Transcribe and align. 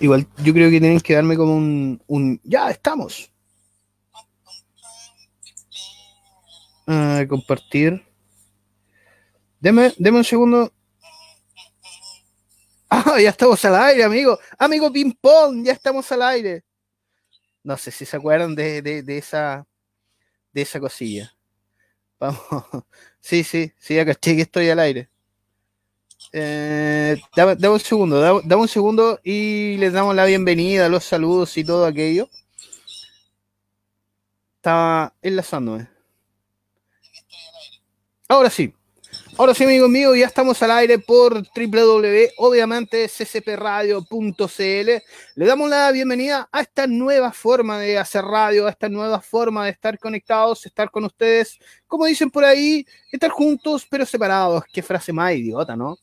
Igual 0.00 0.26
yo 0.42 0.52
creo 0.52 0.70
que 0.70 0.80
tienen 0.80 1.00
que 1.00 1.14
darme 1.14 1.36
como 1.36 1.56
un, 1.56 2.02
un 2.06 2.40
ya 2.44 2.70
estamos. 2.70 3.30
Ah, 6.86 7.24
compartir. 7.28 8.04
Deme, 9.58 9.92
un 9.98 10.24
segundo. 10.24 10.72
Ah, 12.88 13.20
ya 13.20 13.30
estamos 13.30 13.64
al 13.64 13.74
aire, 13.74 14.04
amigo. 14.04 14.38
Amigo 14.58 14.92
Ping 14.92 15.12
Pong, 15.20 15.64
ya 15.64 15.72
estamos 15.72 16.10
al 16.12 16.22
aire. 16.22 16.64
No 17.64 17.76
sé 17.76 17.90
si 17.90 18.04
se 18.04 18.16
acuerdan 18.16 18.54
de, 18.54 18.80
de, 18.80 19.18
esa 19.18 19.66
de 20.52 20.62
esa 20.62 20.78
cosilla. 20.78 21.34
Vamos. 22.18 22.40
Sí, 23.20 23.42
sí, 23.42 23.72
sí, 23.80 23.96
caché 24.04 24.36
que 24.36 24.42
estoy 24.42 24.70
al 24.70 24.78
aire. 24.78 25.10
Eh, 26.32 27.16
dame, 27.34 27.68
un 27.68 27.80
segundo, 27.80 28.20
dame, 28.20 28.40
dame 28.44 28.62
un 28.62 28.68
segundo 28.68 29.20
y 29.22 29.76
les 29.78 29.92
damos 29.92 30.14
la 30.14 30.24
bienvenida, 30.24 30.88
los 30.88 31.04
saludos 31.04 31.56
y 31.56 31.64
todo 31.64 31.86
aquello. 31.86 32.28
Estaba 34.56 35.14
enlazándome. 35.22 35.88
Ahora 38.28 38.50
sí. 38.50 38.72
Ahora 39.38 39.52
sí, 39.52 39.64
amigos 39.64 39.90
míos, 39.90 40.16
ya 40.16 40.24
estamos 40.24 40.62
al 40.62 40.70
aire 40.70 40.98
por 40.98 41.34
www, 41.34 42.30
obviamente, 42.38 43.06
ccpradio.cl. 43.06 44.56
Le 44.58 45.46
damos 45.46 45.68
la 45.68 45.92
bienvenida 45.92 46.48
a 46.50 46.62
esta 46.62 46.86
nueva 46.86 47.32
forma 47.32 47.78
de 47.78 47.98
hacer 47.98 48.24
radio, 48.24 48.66
a 48.66 48.70
esta 48.70 48.88
nueva 48.88 49.20
forma 49.20 49.66
de 49.66 49.72
estar 49.72 49.98
conectados, 49.98 50.64
estar 50.64 50.90
con 50.90 51.04
ustedes, 51.04 51.58
como 51.86 52.06
dicen 52.06 52.30
por 52.30 52.46
ahí, 52.46 52.86
estar 53.12 53.30
juntos 53.30 53.86
pero 53.90 54.06
separados. 54.06 54.64
Qué 54.72 54.82
frase 54.82 55.12
más 55.12 55.34
idiota, 55.34 55.76
¿no? 55.76 55.98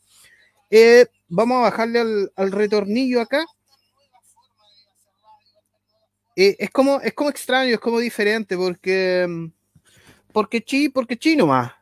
Eh, 0.76 1.06
vamos 1.28 1.58
a 1.58 1.70
bajarle 1.70 2.00
al, 2.00 2.34
al 2.36 2.52
retornillo 2.52 3.22
acá. 3.22 3.46
Eh, 6.36 6.56
es, 6.58 6.72
como, 6.72 7.00
es 7.00 7.14
como 7.14 7.30
extraño, 7.30 7.76
es 7.76 7.80
como 7.80 8.00
diferente, 8.00 8.58
porque, 8.58 9.52
porque 10.32 10.64
chi, 10.64 10.90
porque 10.90 11.16
chi 11.16 11.36
nomás. 11.36 11.74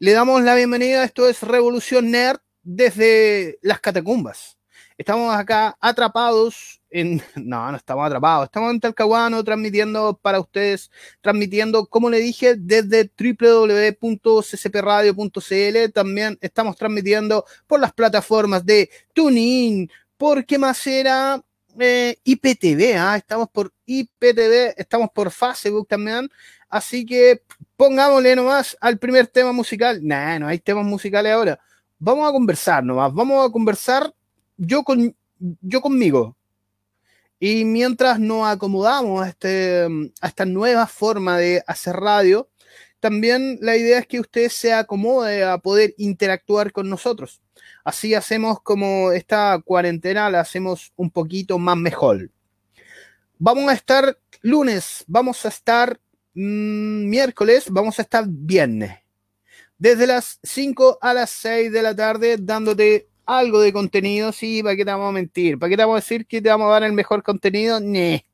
Le 0.00 0.10
damos 0.10 0.42
la 0.42 0.56
bienvenida, 0.56 1.04
esto 1.04 1.28
es 1.28 1.44
Revolución 1.44 2.10
Nerd 2.10 2.40
desde 2.64 3.60
las 3.62 3.78
catacumbas. 3.78 4.58
Estamos 4.96 5.32
acá 5.32 5.76
atrapados 5.80 6.77
en... 6.90 7.22
No, 7.36 7.70
no 7.70 7.76
estamos 7.76 8.06
atrapados, 8.06 8.46
estamos 8.46 8.72
en 8.72 8.80
Talcahuano 8.80 9.44
transmitiendo 9.44 10.18
para 10.20 10.40
ustedes, 10.40 10.90
transmitiendo, 11.20 11.86
como 11.86 12.10
le 12.10 12.18
dije, 12.20 12.56
desde 12.56 13.10
www.ccpradio.cl. 13.18 15.92
También 15.92 16.38
estamos 16.40 16.76
transmitiendo 16.76 17.44
por 17.66 17.80
las 17.80 17.92
plataformas 17.92 18.64
de 18.66 18.90
TuneIn, 19.14 19.90
por 20.16 20.44
qué 20.44 20.58
más 20.58 20.84
era 20.86 21.42
eh, 21.78 22.16
IPTV, 22.24 22.96
¿ah? 22.98 23.16
estamos 23.16 23.48
por 23.50 23.72
IPTV, 23.86 24.74
estamos 24.76 25.10
por 25.14 25.30
Facebook 25.30 25.86
también. 25.86 26.28
Así 26.68 27.06
que 27.06 27.42
pongámosle 27.76 28.36
nomás 28.36 28.76
al 28.80 28.98
primer 28.98 29.26
tema 29.28 29.52
musical. 29.52 30.00
Nah, 30.02 30.38
no 30.38 30.48
hay 30.48 30.58
temas 30.58 30.84
musicales 30.84 31.32
ahora. 31.32 31.58
Vamos 31.98 32.28
a 32.28 32.32
conversar 32.32 32.84
nomás, 32.84 33.12
vamos 33.12 33.48
a 33.48 33.50
conversar 33.50 34.14
yo, 34.56 34.84
con, 34.84 35.16
yo 35.38 35.80
conmigo. 35.80 36.37
Y 37.40 37.64
mientras 37.64 38.18
nos 38.18 38.46
acomodamos 38.46 39.24
a, 39.24 39.28
este, 39.28 39.86
a 40.20 40.26
esta 40.26 40.44
nueva 40.44 40.86
forma 40.86 41.38
de 41.38 41.62
hacer 41.66 41.94
radio, 41.96 42.48
también 43.00 43.58
la 43.60 43.76
idea 43.76 44.00
es 44.00 44.06
que 44.06 44.20
usted 44.20 44.48
se 44.48 44.72
acomode 44.72 45.44
a 45.44 45.58
poder 45.58 45.94
interactuar 45.98 46.72
con 46.72 46.90
nosotros. 46.90 47.40
Así 47.84 48.14
hacemos 48.14 48.60
como 48.60 49.12
esta 49.12 49.60
cuarentena 49.64 50.30
la 50.30 50.40
hacemos 50.40 50.92
un 50.96 51.10
poquito 51.10 51.58
más 51.58 51.76
mejor. 51.76 52.30
Vamos 53.38 53.70
a 53.70 53.74
estar 53.74 54.18
lunes, 54.42 55.04
vamos 55.06 55.44
a 55.44 55.48
estar 55.48 56.00
mmm, 56.34 57.08
miércoles, 57.08 57.66
vamos 57.70 57.98
a 57.98 58.02
estar 58.02 58.24
viernes. 58.26 58.98
Desde 59.78 60.08
las 60.08 60.40
5 60.42 60.98
a 61.00 61.14
las 61.14 61.30
6 61.30 61.70
de 61.70 61.82
la 61.82 61.94
tarde 61.94 62.36
dándote 62.36 63.08
algo 63.28 63.60
de 63.60 63.74
contenido, 63.74 64.32
sí, 64.32 64.62
¿para 64.62 64.74
qué 64.74 64.84
te 64.86 64.90
vamos 64.90 65.10
a 65.10 65.12
mentir? 65.12 65.58
¿Para 65.58 65.68
qué 65.68 65.76
te 65.76 65.82
vamos 65.82 65.96
a 65.96 66.00
decir 66.00 66.26
que 66.26 66.40
te 66.40 66.48
vamos 66.48 66.68
a 66.68 66.70
dar 66.72 66.82
el 66.84 66.94
mejor 66.94 67.22
contenido? 67.22 67.78
Nee. 67.78 68.24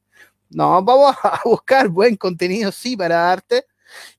No, 0.51 0.83
vamos 0.85 1.17
a 1.25 1.41
buscar 1.45 1.89
buen 1.89 2.17
contenido, 2.17 2.71
sí, 2.71 2.97
para 2.97 3.17
darte. 3.17 3.67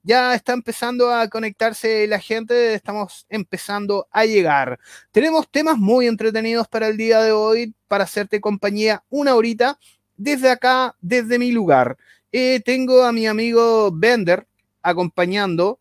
Ya 0.03 0.35
está 0.35 0.53
empezando 0.53 1.14
a 1.14 1.30
conectarse 1.30 2.08
la 2.08 2.19
gente, 2.19 2.74
estamos 2.74 3.25
empezando 3.30 4.08
a 4.12 4.25
llegar. 4.25 4.78
Tenemos 5.12 5.50
temas 5.50 5.78
muy 5.78 6.08
entretenidos 6.08 6.68
para 6.68 6.88
el 6.90 6.97
día 6.97 7.22
de 7.22 7.31
hoy, 7.31 7.74
para 7.88 8.03
hacerte 8.03 8.41
compañía 8.41 9.03
una 9.09 9.35
horita 9.35 9.80
desde 10.18 10.50
acá, 10.50 10.96
desde 11.00 11.40
mi 11.40 11.52
lugar. 11.52 11.97
Eh, 12.34 12.62
tengo 12.66 13.03
a 13.03 13.14
mi 13.14 13.28
amigo 13.28 13.91
Bender 13.94 14.46
acompañando, 14.81 15.80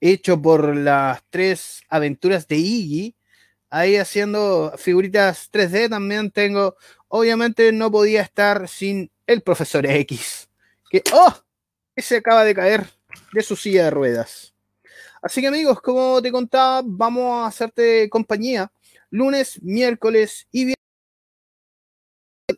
hecho 0.00 0.40
por 0.40 0.76
las 0.76 1.22
tres 1.30 1.82
aventuras 1.88 2.46
de 2.46 2.56
Iggy, 2.56 3.16
ahí 3.72 3.96
haciendo 3.96 4.74
figuritas 4.76 5.50
3D 5.50 5.88
también 5.88 6.30
tengo. 6.30 6.76
Obviamente 7.08 7.72
no 7.72 7.90
podía 7.90 8.20
estar 8.22 8.68
sin 8.68 9.10
el 9.26 9.40
profesor 9.42 9.86
X, 9.86 10.48
que, 10.90 11.02
¡oh! 11.12 11.34
se 11.96 12.16
acaba 12.16 12.44
de 12.44 12.54
caer 12.54 12.86
de 13.32 13.42
su 13.42 13.56
silla 13.56 13.84
de 13.84 13.90
ruedas. 13.90 14.54
Así 15.22 15.40
que 15.40 15.46
amigos, 15.46 15.80
como 15.80 16.20
te 16.20 16.30
contaba, 16.30 16.82
vamos 16.84 17.44
a 17.44 17.46
hacerte 17.46 18.08
compañía 18.10 18.70
lunes, 19.10 19.62
miércoles 19.62 20.46
y 20.50 20.64
viernes 20.66 20.76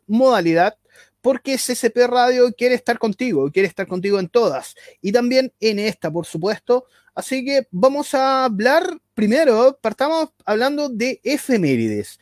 modalidad 0.06 0.76
porque 1.24 1.56
CCP 1.56 2.06
Radio 2.06 2.52
quiere 2.52 2.74
estar 2.74 2.98
contigo, 2.98 3.50
quiere 3.50 3.66
estar 3.66 3.86
contigo 3.86 4.20
en 4.20 4.28
todas 4.28 4.74
y 5.00 5.10
también 5.10 5.54
en 5.58 5.78
esta, 5.78 6.10
por 6.10 6.26
supuesto. 6.26 6.84
Así 7.14 7.42
que 7.42 7.66
vamos 7.70 8.12
a 8.14 8.44
hablar 8.44 9.00
primero, 9.14 9.78
partamos 9.80 10.34
hablando 10.44 10.90
de 10.90 11.22
efemérides, 11.24 12.20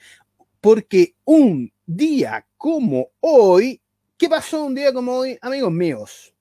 porque 0.60 1.16
un 1.24 1.72
día 1.84 2.46
como 2.56 3.08
hoy, 3.18 3.80
¿qué 4.16 4.28
pasó 4.28 4.66
un 4.66 4.76
día 4.76 4.92
como 4.92 5.16
hoy, 5.16 5.36
amigos 5.42 5.72
míos? 5.72 6.32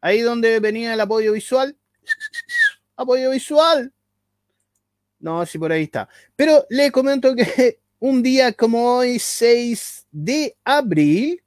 Ahí 0.00 0.22
donde 0.22 0.58
venía 0.58 0.92
el 0.92 1.00
apoyo 1.00 1.34
visual, 1.34 1.76
apoyo 2.96 3.30
visual. 3.30 3.92
No, 5.20 5.46
sí, 5.46 5.56
por 5.56 5.70
ahí 5.70 5.84
está. 5.84 6.08
Pero 6.34 6.66
le 6.68 6.90
comento 6.90 7.32
que 7.36 7.78
un 8.00 8.24
día 8.24 8.52
como 8.52 8.96
hoy, 8.96 9.20
6 9.20 10.08
de 10.10 10.56
abril, 10.64 11.44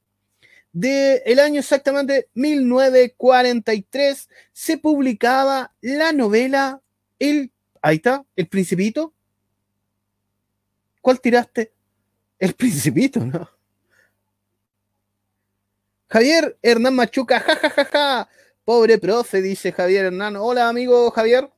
del 0.79 1.22
el 1.25 1.40
año 1.40 1.59
exactamente 1.59 2.29
1943 2.34 4.29
se 4.53 4.77
publicaba 4.77 5.74
la 5.81 6.13
novela 6.13 6.81
El, 7.19 7.51
ahí 7.81 7.98
está, 7.98 8.25
El 8.36 8.48
Principito. 8.48 9.13
¿Cuál 11.01 11.19
tiraste? 11.19 11.74
El 12.38 12.53
Principito, 12.53 13.19
¿no? 13.19 13.50
Javier 16.07 16.57
Hernán 16.62 16.95
Machuca, 16.95 17.39
jajajaja, 17.39 17.69
ja, 17.69 17.86
ja, 17.86 18.25
ja. 18.25 18.30
pobre 18.65 18.98
profe, 18.98 19.42
dice 19.42 19.71
Javier 19.71 20.06
Hernán. 20.06 20.38
Hola, 20.38 20.69
amigo 20.69 21.12
Javier. 21.12 21.50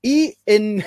Y 0.00 0.38
en 0.46 0.84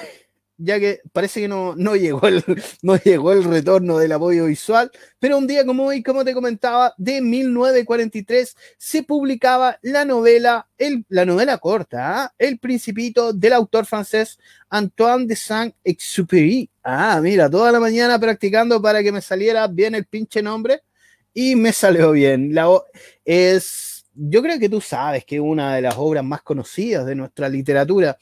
ya 0.58 0.80
que 0.80 1.02
parece 1.12 1.42
que 1.42 1.48
no, 1.48 1.76
no, 1.76 1.96
llegó 1.96 2.28
el, 2.28 2.44
no 2.82 2.96
llegó 2.98 3.34
el 3.34 3.44
retorno 3.44 3.98
del 3.98 4.12
apoyo 4.12 4.46
visual, 4.46 4.92
pero 5.20 5.38
un 5.38 5.48
día 5.48 5.66
como 5.66 5.86
hoy, 5.86 6.02
como 6.02 6.24
te 6.24 6.34
comentaba, 6.34 6.94
de 6.98 7.22
1943 7.22 8.56
se 8.78 9.04
publicaba 9.04 9.78
la 9.82 10.06
novela, 10.06 10.68
el, 10.78 11.06
la 11.10 11.26
novela 11.26 11.58
corta, 11.58 12.34
¿eh? 12.40 12.48
El 12.48 12.60
Principito 12.60 13.34
del 13.34 13.54
autor 13.54 13.86
francés 13.86 14.40
Antoine 14.70 15.28
de 15.28 15.36
Saint-Exupéry. 15.36 16.70
Ah, 16.84 17.20
mira, 17.22 17.50
toda 17.50 17.72
la 17.72 17.80
mañana 17.80 18.20
practicando 18.20 18.82
para 18.82 19.02
que 19.04 19.12
me 19.12 19.22
saliera 19.22 19.68
bien 19.68 19.96
el 19.96 20.06
pinche 20.06 20.42
nombre 20.42 20.82
y 21.34 21.56
me 21.56 21.74
salió 21.74 22.12
bien. 22.12 22.54
Es, 23.24 24.06
yo 24.14 24.42
creo 24.42 24.58
que 24.58 24.70
tú 24.70 24.82
sabes 24.82 25.26
que 25.26 25.36
es 25.36 25.42
una 25.42 25.76
de 25.76 25.82
las 25.82 25.96
obras 25.98 26.24
más 26.24 26.42
conocidas 26.42 27.06
de 27.06 27.16
nuestra 27.16 27.50
literatura 27.50 28.18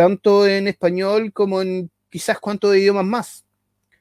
tanto 0.00 0.46
en 0.46 0.66
español 0.66 1.30
como 1.30 1.60
en 1.60 1.90
quizás 2.08 2.38
cuántos 2.38 2.74
idiomas 2.74 3.04
más. 3.04 3.44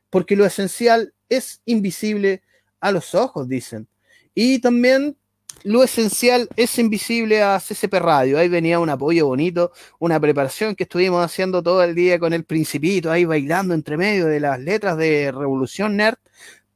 porque 0.10 0.38
lo 0.38 0.46
esencial 0.46 1.14
es 1.28 1.62
invisible 1.66 2.42
a 2.80 2.94
los 2.94 3.14
ojos, 3.16 3.50
dicen. 3.50 3.90
Y 4.34 4.60
también 4.60 5.18
lo 5.64 5.84
esencial 5.84 6.48
es 6.56 6.80
invisible 6.80 7.44
a 7.44 7.60
CCP 7.60 7.96
Radio. 7.96 8.40
Ahí 8.40 8.48
venía 8.48 8.80
un 8.80 8.90
apoyo 8.90 9.28
bonito, 9.28 9.74
una 10.00 10.20
preparación 10.22 10.74
que 10.74 10.84
estuvimos 10.84 11.24
haciendo 11.24 11.62
todo 11.62 11.84
el 11.84 11.94
día 11.96 12.18
con 12.18 12.32
el 12.32 12.46
Principito, 12.46 13.12
ahí 13.12 13.26
bailando 13.26 13.74
entre 13.74 13.98
medio 13.98 14.26
de 14.28 14.40
las 14.40 14.58
letras 14.58 14.98
de 14.98 15.34
Revolución 15.34 15.98
Nerd. 15.98 16.18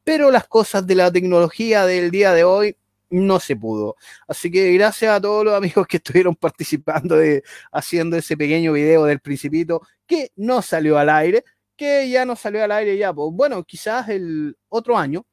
Pero 0.03 0.31
las 0.31 0.47
cosas 0.49 0.85
de 0.85 0.95
la 0.95 1.11
tecnología 1.11 1.85
del 1.85 2.11
día 2.11 2.33
de 2.33 2.43
hoy 2.43 2.75
no 3.13 3.39
se 3.39 3.55
pudo. 3.55 3.95
Así 4.27 4.51
que 4.51 4.73
gracias 4.73 5.11
a 5.13 5.21
todos 5.21 5.45
los 5.45 5.53
amigos 5.53 5.85
que 5.87 5.97
estuvieron 5.97 6.35
participando 6.39 7.15
de 7.15 7.43
haciendo 7.71 8.17
ese 8.17 8.35
pequeño 8.35 8.73
video 8.73 9.05
del 9.05 9.19
Principito 9.19 9.81
que 10.07 10.31
no 10.35 10.61
salió 10.61 10.97
al 10.97 11.09
aire, 11.09 11.43
que 11.75 12.09
ya 12.09 12.25
no 12.25 12.35
salió 12.35 12.63
al 12.63 12.71
aire 12.71 12.97
ya. 12.97 13.13
Pues 13.13 13.29
bueno, 13.31 13.63
quizás 13.63 14.09
el 14.09 14.57
otro 14.69 14.97
año 14.97 15.25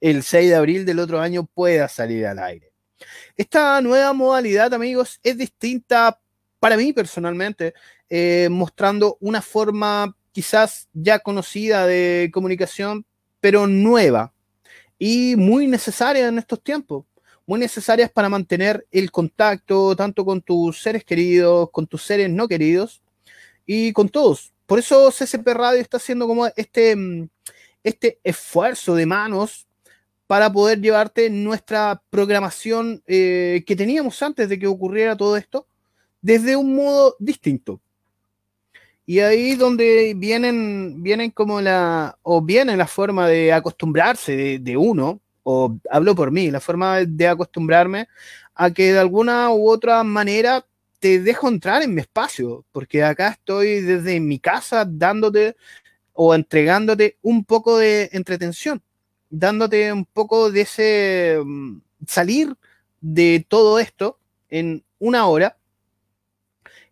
el 0.00 0.22
6 0.22 0.48
de 0.48 0.56
abril 0.56 0.86
del 0.86 0.98
otro 0.98 1.20
año 1.20 1.44
pueda 1.44 1.86
salir 1.88 2.26
al 2.26 2.38
aire. 2.38 2.72
Esta 3.36 3.80
nueva 3.82 4.14
modalidad, 4.14 4.72
amigos, 4.72 5.20
es 5.22 5.36
distinta 5.36 6.18
para 6.58 6.76
mí 6.78 6.94
personalmente, 6.94 7.74
eh, 8.08 8.48
mostrando 8.50 9.18
una 9.20 9.42
forma 9.42 10.16
quizás 10.32 10.88
ya 10.94 11.18
conocida 11.18 11.86
de 11.86 12.30
comunicación, 12.32 13.04
pero 13.40 13.66
nueva 13.66 14.32
y 15.00 15.34
muy 15.34 15.66
necesaria 15.66 16.28
en 16.28 16.38
estos 16.38 16.62
tiempos. 16.62 17.06
Muy 17.46 17.58
necesarias 17.58 18.10
para 18.12 18.28
mantener 18.28 18.86
el 18.92 19.10
contacto 19.10 19.96
tanto 19.96 20.24
con 20.24 20.42
tus 20.42 20.80
seres 20.80 21.04
queridos, 21.04 21.70
con 21.72 21.86
tus 21.88 22.02
seres 22.02 22.30
no 22.30 22.46
queridos 22.46 23.02
y 23.66 23.92
con 23.92 24.08
todos. 24.10 24.52
Por 24.66 24.78
eso 24.78 25.10
CCP 25.10 25.48
Radio 25.48 25.80
está 25.80 25.96
haciendo 25.96 26.28
como 26.28 26.46
este, 26.54 26.94
mm, 26.94 27.28
este 27.82 28.20
esfuerzo 28.22 28.94
de 28.94 29.06
manos 29.06 29.66
para 30.26 30.52
poder 30.52 30.80
llevarte 30.80 31.28
nuestra 31.30 32.02
programación 32.10 33.02
eh, 33.06 33.64
que 33.66 33.74
teníamos 33.74 34.22
antes 34.22 34.48
de 34.48 34.58
que 34.58 34.68
ocurriera 34.68 35.16
todo 35.16 35.36
esto, 35.36 35.66
desde 36.20 36.54
un 36.56 36.76
modo 36.76 37.16
distinto. 37.18 37.80
Y 39.06 39.20
ahí 39.20 39.56
donde 39.56 40.14
vienen, 40.16 41.02
vienen 41.02 41.30
como 41.30 41.60
la, 41.60 42.16
o 42.22 42.42
viene 42.42 42.76
la 42.76 42.86
forma 42.86 43.26
de 43.26 43.52
acostumbrarse 43.52 44.58
de, 44.60 44.76
uno, 44.76 45.20
o 45.42 45.76
hablo 45.90 46.14
por 46.14 46.30
mí, 46.30 46.50
la 46.50 46.60
forma 46.60 46.98
de 47.04 47.26
acostumbrarme 47.26 48.08
a 48.54 48.70
que 48.70 48.92
de 48.92 48.98
alguna 48.98 49.50
u 49.50 49.68
otra 49.68 50.04
manera 50.04 50.64
te 51.00 51.20
dejo 51.20 51.48
entrar 51.48 51.82
en 51.82 51.94
mi 51.94 52.02
espacio, 52.02 52.64
porque 52.72 53.02
acá 53.02 53.30
estoy 53.30 53.80
desde 53.80 54.20
mi 54.20 54.38
casa 54.38 54.84
dándote 54.84 55.56
o 56.12 56.34
entregándote 56.34 57.16
un 57.22 57.44
poco 57.44 57.78
de 57.78 58.10
entretención 58.12 58.82
dándote 59.30 59.92
un 59.92 60.04
poco 60.04 60.50
de 60.50 60.60
ese 60.62 61.38
mm, 61.42 61.78
salir 62.06 62.54
de 63.00 63.46
todo 63.48 63.78
esto 63.78 64.18
en 64.50 64.84
una 64.98 65.26
hora. 65.26 65.56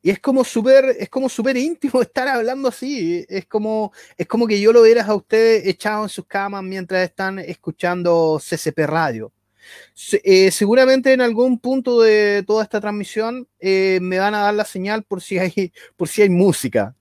Y 0.08 0.10
es 0.10 0.20
como 0.20 0.42
súper, 0.42 0.96
es 0.98 1.10
como 1.10 1.28
súper 1.28 1.58
íntimo 1.58 2.00
estar 2.00 2.26
hablando 2.28 2.68
así. 2.68 3.26
Es 3.28 3.44
como, 3.44 3.92
es 4.16 4.26
como 4.26 4.46
que 4.46 4.58
yo 4.58 4.72
lo 4.72 4.80
vieras 4.80 5.06
a 5.06 5.14
ustedes 5.14 5.66
echado 5.66 6.04
en 6.04 6.08
sus 6.08 6.24
camas 6.24 6.62
mientras 6.62 7.04
están 7.04 7.38
escuchando 7.38 8.40
CCP 8.40 8.86
Radio. 8.86 9.30
Eh, 10.24 10.50
seguramente 10.50 11.12
en 11.12 11.20
algún 11.20 11.58
punto 11.58 12.00
de 12.00 12.42
toda 12.46 12.62
esta 12.62 12.80
transmisión 12.80 13.46
eh, 13.60 13.98
me 14.00 14.18
van 14.18 14.34
a 14.34 14.44
dar 14.44 14.54
la 14.54 14.64
señal 14.64 15.02
por 15.02 15.20
si 15.20 15.38
hay, 15.38 15.74
por 15.98 16.08
si 16.08 16.22
hay 16.22 16.30
música. 16.30 16.96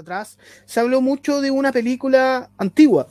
Atrás, 0.00 0.38
se 0.66 0.80
habló 0.80 1.00
mucho 1.00 1.40
de 1.40 1.50
una 1.50 1.72
película 1.72 2.50
antigua. 2.58 3.08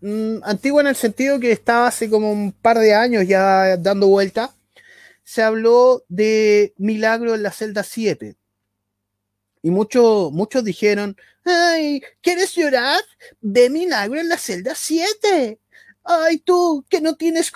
Mm, 0.00 0.42
antigua 0.42 0.82
en 0.82 0.88
el 0.88 0.96
sentido 0.96 1.40
que 1.40 1.52
estaba 1.52 1.86
hace 1.86 2.10
como 2.10 2.30
un 2.30 2.52
par 2.52 2.78
de 2.78 2.94
años 2.94 3.26
ya 3.26 3.76
dando 3.76 4.08
vuelta. 4.08 4.54
Se 5.22 5.42
habló 5.42 6.04
de 6.08 6.74
Milagro 6.76 7.34
en 7.34 7.42
la 7.42 7.50
celda 7.50 7.82
7. 7.82 8.36
Y 9.62 9.70
muchos 9.70 10.30
muchos 10.32 10.62
dijeron, 10.62 11.16
ay, 11.44 12.02
¿quieres 12.20 12.54
llorar? 12.54 13.00
Ve 13.40 13.70
Milagro 13.70 14.20
en 14.20 14.28
la 14.28 14.36
celda 14.36 14.74
7. 14.74 15.58
Ay, 16.04 16.38
tú, 16.38 16.84
que 16.88 17.00
no 17.00 17.16
tienes... 17.16 17.50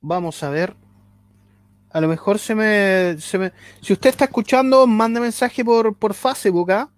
Vamos 0.00 0.42
a 0.42 0.50
ver. 0.50 0.74
A 1.90 2.00
lo 2.00 2.08
mejor 2.08 2.38
se 2.38 2.54
me, 2.54 3.16
Si 3.18 3.92
usted 3.92 4.10
está 4.10 4.26
escuchando, 4.26 4.86
mande 4.86 5.20
mensaje 5.20 5.64
por, 5.64 5.96
por 5.96 6.14
Facebook. 6.14 6.70
¿ah? 6.72 6.90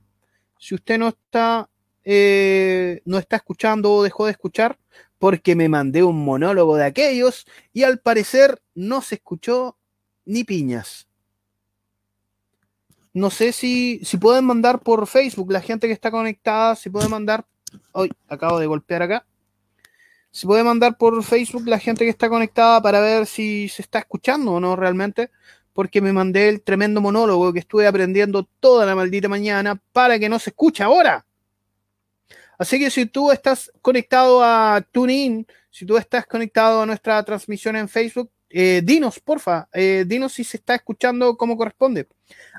Si 0.59 0.75
usted 0.75 0.99
no 0.99 1.09
está, 1.09 1.69
eh, 2.05 3.01
no 3.05 3.19
está 3.19 3.37
escuchando 3.37 3.93
o 3.93 4.03
dejó 4.03 4.27
de 4.27 4.33
escuchar, 4.33 4.79
porque 5.19 5.55
me 5.55 5.69
mandé 5.69 6.03
un 6.03 6.25
monólogo 6.25 6.77
de 6.77 6.85
aquellos 6.85 7.47
y 7.73 7.85
al 7.85 8.01
parecer 8.01 8.61
no 8.75 9.01
se 9.01 9.17
escuchó 9.17 9.77
ni 10.25 10.45
piñas. 10.45 11.07
No 13.13 13.31
sé 13.31 13.53
si, 13.53 14.01
si 14.05 14.17
pueden 14.19 14.45
mandar 14.45 14.81
por 14.81 15.07
Facebook, 15.07 15.51
la 15.53 15.61
gente 15.61 15.87
que 15.87 15.93
está 15.93 16.11
conectada, 16.11 16.77
si 16.77 16.91
puede 16.91 17.09
mandar. 17.09 17.45
Hoy 17.93 18.11
acabo 18.29 18.59
de 18.59 18.67
golpear 18.67 19.03
acá. 19.03 19.27
Si 20.31 20.47
puede 20.47 20.63
mandar 20.63 20.97
por 20.97 21.23
Facebook 21.25 21.67
la 21.67 21.79
gente 21.79 22.05
que 22.05 22.11
está 22.11 22.29
conectada 22.29 22.81
para 22.81 23.01
ver 23.01 23.27
si 23.27 23.69
se 23.69 23.83
está 23.83 23.99
escuchando 23.99 24.53
o 24.53 24.61
no 24.61 24.77
realmente, 24.77 25.31
porque 25.73 26.01
me 26.01 26.13
mandé 26.13 26.49
el 26.49 26.63
tremendo 26.63 27.01
monólogo 27.01 27.53
que 27.53 27.61
estuve 27.61 27.87
aprendiendo 27.87 28.45
toda 28.61 28.87
la 28.87 28.95
maldita 28.95 29.29
mañana 29.29 29.81
para 29.93 30.19
que 30.19 30.29
no 30.29 30.39
se 30.39 30.51
escuche 30.51 30.83
ahora. 30.83 31.27
Así 32.59 32.79
que 32.79 32.91
si 32.91 33.07
tú 33.07 33.33
estás 33.33 33.73
conectado 33.81 34.45
a 34.45 34.85
TuneIn, 34.93 35.47
si 35.71 35.87
tú 35.87 35.97
estás 35.97 36.27
conectado 36.27 36.83
a 36.83 36.87
nuestra 36.87 37.23
transmisión 37.25 37.77
en 37.77 37.89
Facebook, 37.89 38.31
eh, 38.51 38.83
dinos, 38.85 39.21
porfa, 39.21 39.69
eh, 39.73 40.05
dinos 40.07 40.33
si 40.33 40.45
se 40.45 40.59
está 40.59 40.75
escuchando 40.75 41.37
como 41.37 41.57
corresponde. 41.57 42.09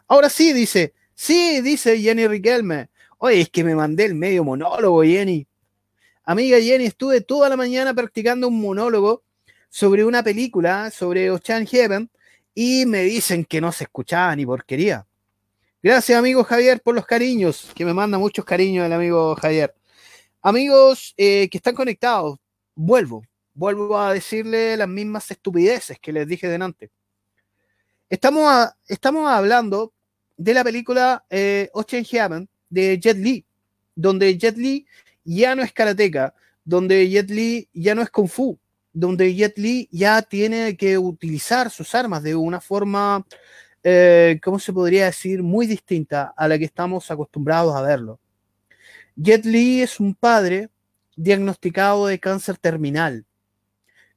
Ahora 0.07 0.29
sí, 0.29 0.53
dice, 0.53 0.93
sí, 1.13 1.61
dice 1.61 1.99
Jenny 1.99 2.27
Riquelme. 2.27 2.89
Oye, 3.19 3.41
es 3.41 3.49
que 3.49 3.63
me 3.63 3.75
mandé 3.75 4.05
el 4.05 4.15
medio 4.15 4.43
monólogo, 4.43 5.03
Jenny. 5.03 5.47
Amiga 6.23 6.59
Jenny, 6.59 6.85
estuve 6.85 7.21
toda 7.21 7.49
la 7.49 7.57
mañana 7.57 7.93
practicando 7.93 8.47
un 8.47 8.61
monólogo 8.61 9.23
sobre 9.69 10.05
una 10.05 10.21
película, 10.21 10.91
sobre 10.91 11.31
Ocean 11.31 11.65
Heaven, 11.65 12.09
y 12.53 12.85
me 12.85 13.03
dicen 13.03 13.43
que 13.43 13.59
no 13.59 13.71
se 13.71 13.85
escuchaba 13.85 14.35
ni 14.35 14.45
porquería. 14.45 15.05
Gracias, 15.81 16.17
amigo 16.17 16.43
Javier, 16.43 16.79
por 16.81 16.93
los 16.93 17.07
cariños, 17.07 17.71
que 17.73 17.85
me 17.85 17.93
manda 17.93 18.19
muchos 18.19 18.45
cariños 18.45 18.85
el 18.85 18.93
amigo 18.93 19.35
Javier. 19.35 19.73
Amigos 20.43 21.15
eh, 21.17 21.49
que 21.49 21.57
están 21.57 21.73
conectados, 21.73 22.37
vuelvo, 22.75 23.23
vuelvo 23.55 23.97
a 23.97 24.13
decirle 24.13 24.77
las 24.77 24.87
mismas 24.87 25.31
estupideces 25.31 25.99
que 25.99 26.13
les 26.13 26.27
dije 26.27 26.47
delante. 26.47 26.91
Estamos, 28.09 28.69
estamos 28.87 29.27
hablando 29.27 29.93
de 30.37 30.53
la 30.53 30.63
película 30.63 31.25
eh, 31.31 31.69
Ocean 31.73 32.05
Heaven 32.05 32.47
de 32.69 32.99
Jet 32.99 33.17
Li, 33.17 33.43
donde 33.95 34.37
Jet 34.37 34.57
Li 34.57 34.85
ya 35.23 35.55
no 35.55 35.63
es 35.63 35.73
karateca, 35.73 36.33
donde 36.63 37.09
Jet 37.09 37.29
Li 37.29 37.69
ya 37.73 37.95
no 37.95 38.01
es 38.01 38.09
kung 38.09 38.27
fu, 38.27 38.59
donde 38.93 39.33
Jet 39.33 39.57
Li 39.57 39.87
ya 39.91 40.21
tiene 40.21 40.75
que 40.77 40.97
utilizar 40.97 41.69
sus 41.69 41.93
armas 41.95 42.23
de 42.23 42.35
una 42.35 42.61
forma, 42.61 43.25
eh, 43.83 44.39
¿cómo 44.43 44.59
se 44.59 44.73
podría 44.73 45.05
decir?, 45.05 45.43
muy 45.43 45.67
distinta 45.67 46.33
a 46.35 46.47
la 46.47 46.57
que 46.57 46.65
estamos 46.65 47.09
acostumbrados 47.09 47.75
a 47.75 47.81
verlo. 47.81 48.19
Jet 49.15 49.45
Li 49.45 49.81
es 49.81 49.99
un 49.99 50.15
padre 50.15 50.69
diagnosticado 51.15 52.07
de 52.07 52.19
cáncer 52.19 52.57
terminal, 52.57 53.25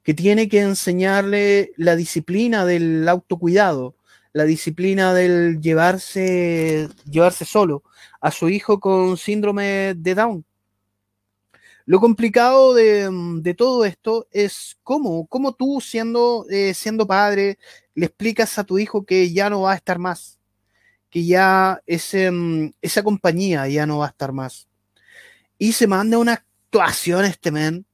que 0.03 0.13
tiene 0.13 0.47
que 0.49 0.61
enseñarle 0.61 1.71
la 1.77 1.95
disciplina 1.95 2.65
del 2.65 3.07
autocuidado, 3.09 3.95
la 4.33 4.43
disciplina 4.43 5.13
del 5.13 5.61
llevarse, 5.61 6.89
llevarse 7.09 7.45
solo 7.45 7.83
a 8.21 8.31
su 8.31 8.49
hijo 8.49 8.79
con 8.79 9.17
síndrome 9.17 9.93
de 9.95 10.13
Down. 10.13 10.45
Lo 11.85 11.99
complicado 11.99 12.73
de, 12.73 13.55
todo 13.57 13.85
esto 13.85 14.27
es 14.31 14.77
cómo, 14.83 15.27
cómo 15.27 15.53
tú 15.53 15.79
siendo, 15.81 16.45
eh, 16.49 16.73
siendo 16.73 17.05
padre 17.05 17.59
le 17.93 18.07
explicas 18.07 18.57
a 18.57 18.63
tu 18.63 18.79
hijo 18.79 19.05
que 19.05 19.31
ya 19.31 19.49
no 19.49 19.61
va 19.61 19.73
a 19.73 19.75
estar 19.75 19.99
más, 19.99 20.39
que 21.09 21.25
ya 21.25 21.81
ese, 21.85 22.31
mm, 22.31 22.73
esa 22.81 23.03
compañía 23.03 23.67
ya 23.67 23.85
no 23.85 23.99
va 23.99 24.07
a 24.07 24.09
estar 24.09 24.31
más 24.31 24.67
y 25.57 25.73
se 25.73 25.87
manda 25.87 26.17
una 26.17 26.33
actuación 26.33 27.25
este 27.25 27.51
men. 27.51 27.85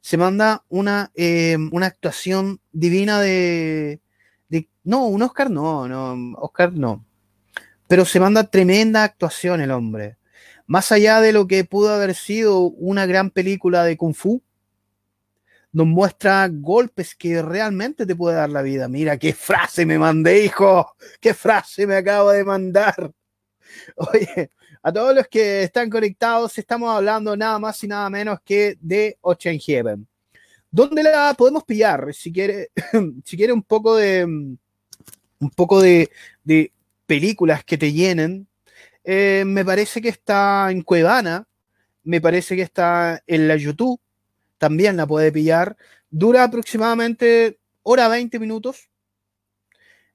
Se 0.00 0.16
manda 0.16 0.64
una, 0.68 1.10
eh, 1.14 1.56
una 1.72 1.86
actuación 1.86 2.60
divina 2.72 3.20
de, 3.20 4.00
de, 4.48 4.68
No, 4.82 5.06
un 5.06 5.22
Oscar 5.22 5.50
no, 5.50 5.88
no, 5.88 6.36
Oscar 6.38 6.74
no. 6.74 7.04
Pero 7.88 8.04
se 8.04 8.20
manda 8.20 8.44
tremenda 8.44 9.02
actuación 9.02 9.62
el 9.62 9.70
hombre. 9.70 10.18
Más 10.66 10.92
allá 10.92 11.20
de 11.20 11.32
lo 11.32 11.46
que 11.46 11.64
pudo 11.64 11.94
haber 11.94 12.14
sido 12.14 12.60
una 12.60 13.06
gran 13.06 13.30
película 13.30 13.84
de 13.84 13.96
Kung 13.96 14.14
Fu, 14.14 14.42
nos 15.72 15.86
muestra 15.86 16.48
golpes 16.50 17.14
que 17.14 17.42
realmente 17.42 18.06
te 18.06 18.14
puede 18.14 18.36
dar 18.36 18.50
la 18.50 18.62
vida. 18.62 18.88
Mira 18.88 19.18
qué 19.18 19.32
frase 19.32 19.84
me 19.84 19.98
mandé, 19.98 20.44
hijo. 20.44 20.94
Qué 21.20 21.34
frase 21.34 21.86
me 21.86 21.96
acabo 21.96 22.30
de 22.30 22.44
mandar. 22.44 23.12
Oye, 23.96 24.50
a 24.82 24.92
todos 24.92 25.14
los 25.14 25.26
que 25.26 25.64
están 25.64 25.90
conectados, 25.90 26.56
estamos 26.58 26.94
hablando 26.94 27.36
nada 27.36 27.58
más 27.58 27.82
y 27.82 27.88
nada 27.88 28.08
menos 28.08 28.38
que 28.44 28.78
de 28.80 29.18
Ocean 29.20 29.58
Heaven. 29.58 30.06
¿Dónde 30.70 31.02
la 31.02 31.34
podemos 31.36 31.64
pillar? 31.64 32.12
Si 32.14 32.32
quiere, 32.32 32.70
si 33.24 33.36
quiere 33.36 33.52
un 33.52 33.62
poco 33.62 33.96
de 33.96 34.24
un 34.24 35.50
poco 35.50 35.80
de, 35.80 36.10
películas 37.06 37.64
que 37.64 37.76
te 37.76 37.92
llenen, 37.92 38.48
eh, 39.04 39.44
me 39.46 39.64
parece 39.64 40.00
que 40.00 40.08
está 40.08 40.70
en 40.70 40.82
Cuevana, 40.82 41.46
me 42.02 42.20
parece 42.20 42.56
que 42.56 42.62
está 42.62 43.22
en 43.26 43.48
la 43.48 43.56
YouTube, 43.56 44.00
también 44.58 44.96
la 44.96 45.06
puede 45.06 45.30
pillar. 45.30 45.76
Dura 46.10 46.44
aproximadamente 46.44 47.58
hora 47.82 48.08
20 48.08 48.38
minutos, 48.38 48.88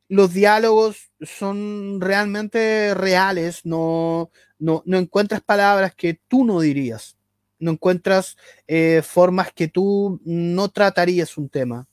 los 0.08 0.34
diálogos 0.34 1.12
son 1.22 2.02
realmente 2.02 2.96
reales, 2.96 3.64
no, 3.64 4.32
no, 4.58 4.84
encuentras 4.86 5.42
palabras 5.42 5.94
que 5.94 6.20
tú 6.28 6.44
no 6.46 6.60
dirías, 6.62 7.16
no 7.60 7.72
encuentras 7.72 8.36
eh, 8.68 9.04
formas 9.04 9.54
que 9.54 9.68
tú 9.68 10.20
no 10.26 10.70
tratarías 10.70 11.38
un 11.38 11.48
tema. 11.48 11.88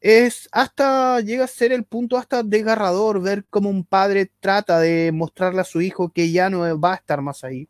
Es 0.00 0.48
hasta, 0.52 1.20
llega 1.20 1.44
a 1.44 1.48
ser 1.48 1.72
el 1.72 1.84
punto 1.84 2.16
hasta 2.16 2.42
desgarrador 2.44 3.20
ver 3.20 3.44
cómo 3.50 3.68
un 3.68 3.84
padre 3.84 4.30
trata 4.40 4.78
de 4.78 5.10
mostrarle 5.12 5.60
a 5.60 5.64
su 5.64 5.80
hijo 5.80 6.12
que 6.12 6.30
ya 6.30 6.50
no 6.50 6.78
va 6.80 6.92
a 6.92 6.96
estar 6.96 7.20
más 7.20 7.42
ahí 7.42 7.68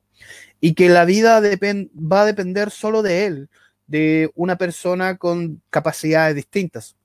y 0.60 0.74
que 0.74 0.88
la 0.88 1.04
vida 1.04 1.40
va 1.40 2.22
a 2.22 2.26
depender 2.26 2.70
solo 2.70 3.02
de 3.02 3.26
él, 3.26 3.48
de 3.86 4.30
una 4.34 4.58
persona 4.58 5.16
con 5.16 5.62
capacidades 5.70 6.36
distintas. 6.36 6.96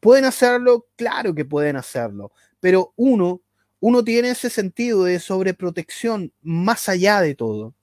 ¿Pueden 0.00 0.24
hacerlo? 0.24 0.86
Claro 0.96 1.34
que 1.34 1.44
pueden 1.44 1.76
hacerlo, 1.76 2.32
pero 2.60 2.92
uno, 2.96 3.42
uno 3.80 4.02
tiene 4.04 4.30
ese 4.30 4.50
sentido 4.50 5.04
de 5.04 5.20
sobreprotección 5.20 6.32
más 6.42 6.88
allá 6.88 7.20
de 7.20 7.34
todo. 7.34 7.74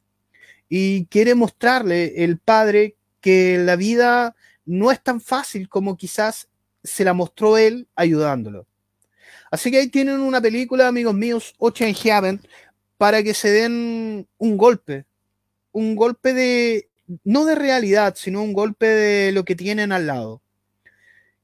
Y 0.69 1.05
quiere 1.07 1.35
mostrarle 1.35 2.23
el 2.23 2.37
padre 2.37 2.95
que 3.21 3.57
la 3.59 3.75
vida 3.75 4.35
no 4.65 4.91
es 4.91 5.01
tan 5.01 5.21
fácil 5.21 5.69
como 5.69 5.97
quizás 5.97 6.47
se 6.83 7.03
la 7.03 7.13
mostró 7.13 7.57
él 7.57 7.87
ayudándolo. 7.95 8.67
Así 9.51 9.69
que 9.69 9.79
ahí 9.79 9.87
tienen 9.89 10.21
una 10.21 10.41
película, 10.41 10.87
amigos 10.87 11.13
míos, 11.13 11.53
Ocean 11.57 11.93
Heaven, 11.93 12.41
para 12.97 13.21
que 13.23 13.33
se 13.33 13.49
den 13.49 14.27
un 14.37 14.57
golpe. 14.57 15.05
Un 15.71 15.95
golpe 15.95 16.33
de, 16.33 16.89
no 17.23 17.45
de 17.45 17.55
realidad, 17.55 18.15
sino 18.17 18.43
un 18.43 18.53
golpe 18.53 18.85
de 18.85 19.31
lo 19.31 19.43
que 19.43 19.55
tienen 19.55 19.91
al 19.91 20.07
lado. 20.07 20.41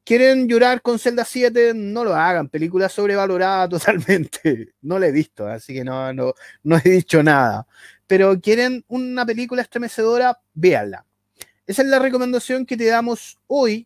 ¿Quieren 0.07 0.47
llorar 0.47 0.81
con 0.81 0.99
Zelda 0.99 1.25
7? 1.25 1.73
No 1.75 2.05
lo 2.05 2.15
hagan. 2.15 2.47
Película 2.47 2.87
sobrevalorada 2.87 3.67
totalmente. 3.69 4.73
No 4.81 4.99
la 4.99 5.07
he 5.07 5.11
visto, 5.11 5.45
así 5.47 5.73
que 5.73 5.83
no, 5.83 6.13
no, 6.13 6.33
no 6.63 6.77
he 6.77 6.89
dicho 6.89 7.21
nada. 7.21 7.67
Pero 8.07 8.39
quieren 8.39 8.85
una 8.87 9.25
película 9.25 9.61
estremecedora, 9.61 10.39
véanla. 10.53 11.05
Esa 11.65 11.81
es 11.81 11.89
la 11.89 11.99
recomendación 11.99 12.65
que 12.65 12.77
te 12.77 12.85
damos 12.85 13.37
hoy. 13.47 13.85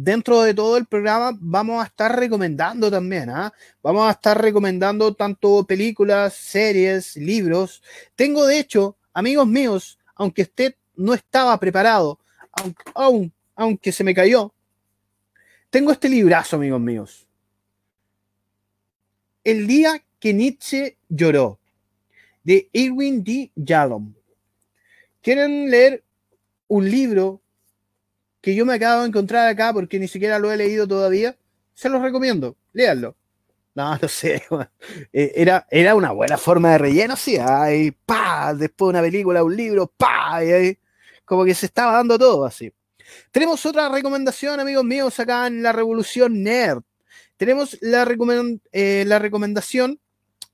Dentro 0.00 0.42
de 0.42 0.54
todo 0.54 0.76
el 0.76 0.86
programa 0.86 1.36
vamos 1.40 1.82
a 1.82 1.86
estar 1.86 2.16
recomendando 2.16 2.88
también, 2.88 3.30
¿ah? 3.30 3.52
Vamos 3.82 4.06
a 4.06 4.12
estar 4.12 4.40
recomendando 4.40 5.12
tanto 5.12 5.64
películas, 5.64 6.34
series, 6.34 7.16
libros. 7.16 7.82
Tengo, 8.14 8.46
de 8.46 8.60
hecho, 8.60 8.96
amigos 9.12 9.48
míos, 9.48 9.98
aunque 10.14 10.42
usted 10.42 10.76
no 10.94 11.14
estaba 11.14 11.58
preparado, 11.58 12.20
aunque, 12.94 13.32
aunque 13.56 13.90
se 13.90 14.04
me 14.04 14.14
cayó, 14.14 14.54
tengo 15.68 15.90
este 15.90 16.08
librazo, 16.08 16.54
amigos 16.54 16.80
míos. 16.80 17.26
El 19.42 19.66
día 19.66 20.00
que 20.20 20.32
Nietzsche 20.32 20.96
lloró, 21.08 21.58
de 22.44 22.68
Irwin 22.70 23.24
D. 23.24 23.50
Yalom. 23.56 24.14
¿Quieren 25.22 25.68
leer 25.68 26.04
un 26.68 26.88
libro 26.88 27.40
que 28.40 28.54
yo 28.54 28.64
me 28.64 28.74
acabo 28.74 29.02
de 29.02 29.08
encontrar 29.08 29.48
acá 29.48 29.72
porque 29.72 29.98
ni 29.98 30.08
siquiera 30.08 30.38
lo 30.38 30.52
he 30.52 30.56
leído 30.56 30.86
todavía? 30.86 31.36
Se 31.74 31.88
los 31.88 32.02
recomiendo, 32.02 32.56
léanlo. 32.72 33.16
No, 33.74 33.96
no 34.02 34.08
sé. 34.08 34.42
Eh, 35.12 35.32
era, 35.36 35.66
era 35.70 35.94
una 35.94 36.10
buena 36.10 36.36
forma 36.36 36.72
de 36.72 36.78
relleno, 36.78 37.16
sí. 37.16 37.38
pa, 38.04 38.54
después 38.54 38.90
una 38.90 39.00
película, 39.00 39.44
un 39.44 39.56
libro, 39.56 39.86
pa, 39.86 40.40
como 41.24 41.44
que 41.44 41.54
se 41.54 41.66
estaba 41.66 41.92
dando 41.92 42.18
todo 42.18 42.44
así. 42.44 42.72
Tenemos 43.30 43.64
otra 43.66 43.88
recomendación, 43.88 44.60
amigos 44.60 44.84
míos, 44.84 45.18
acá 45.20 45.46
en 45.46 45.62
la 45.62 45.72
Revolución 45.72 46.42
Nerd. 46.42 46.82
Tenemos 47.36 47.78
la, 47.80 48.06
eh, 48.72 49.04
la 49.06 49.18
recomendación 49.18 50.00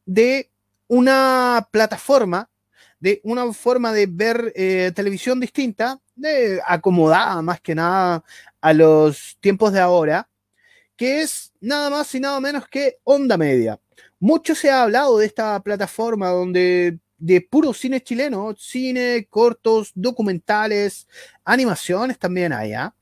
de 0.04 0.50
una 0.86 1.66
plataforma, 1.70 2.50
de 3.00 3.20
una 3.24 3.50
forma 3.52 3.92
de 3.92 4.06
ver 4.06 4.52
eh, 4.54 4.92
televisión 4.94 5.40
distinta, 5.40 6.00
de, 6.16 6.60
acomodada 6.66 7.42
más 7.42 7.60
que 7.60 7.74
nada 7.74 8.24
a 8.60 8.72
los 8.72 9.36
tiempos 9.40 9.72
de 9.72 9.80
ahora, 9.80 10.28
que 10.96 11.22
es 11.22 11.52
nada 11.60 11.90
más 11.90 12.14
y 12.14 12.20
nada 12.20 12.40
menos 12.40 12.68
que 12.68 12.98
Onda 13.04 13.36
Media. 13.36 13.80
Mucho 14.20 14.54
se 14.54 14.70
ha 14.70 14.82
hablado 14.82 15.18
de 15.18 15.26
esta 15.26 15.60
plataforma 15.60 16.30
donde 16.30 16.98
de 17.18 17.40
puro 17.40 17.72
cine 17.72 18.02
chileno, 18.02 18.54
cine, 18.58 19.26
cortos, 19.30 19.92
documentales, 19.94 21.08
animaciones 21.44 22.18
también 22.18 22.52
allá, 22.52 22.84
¿ah? 22.84 22.94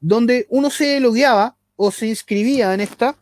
donde 0.00 0.46
uno 0.50 0.70
se 0.70 1.00
logueaba 1.00 1.56
o 1.76 1.90
se 1.90 2.06
inscribía 2.06 2.72
en 2.74 2.80
esta 2.80 3.16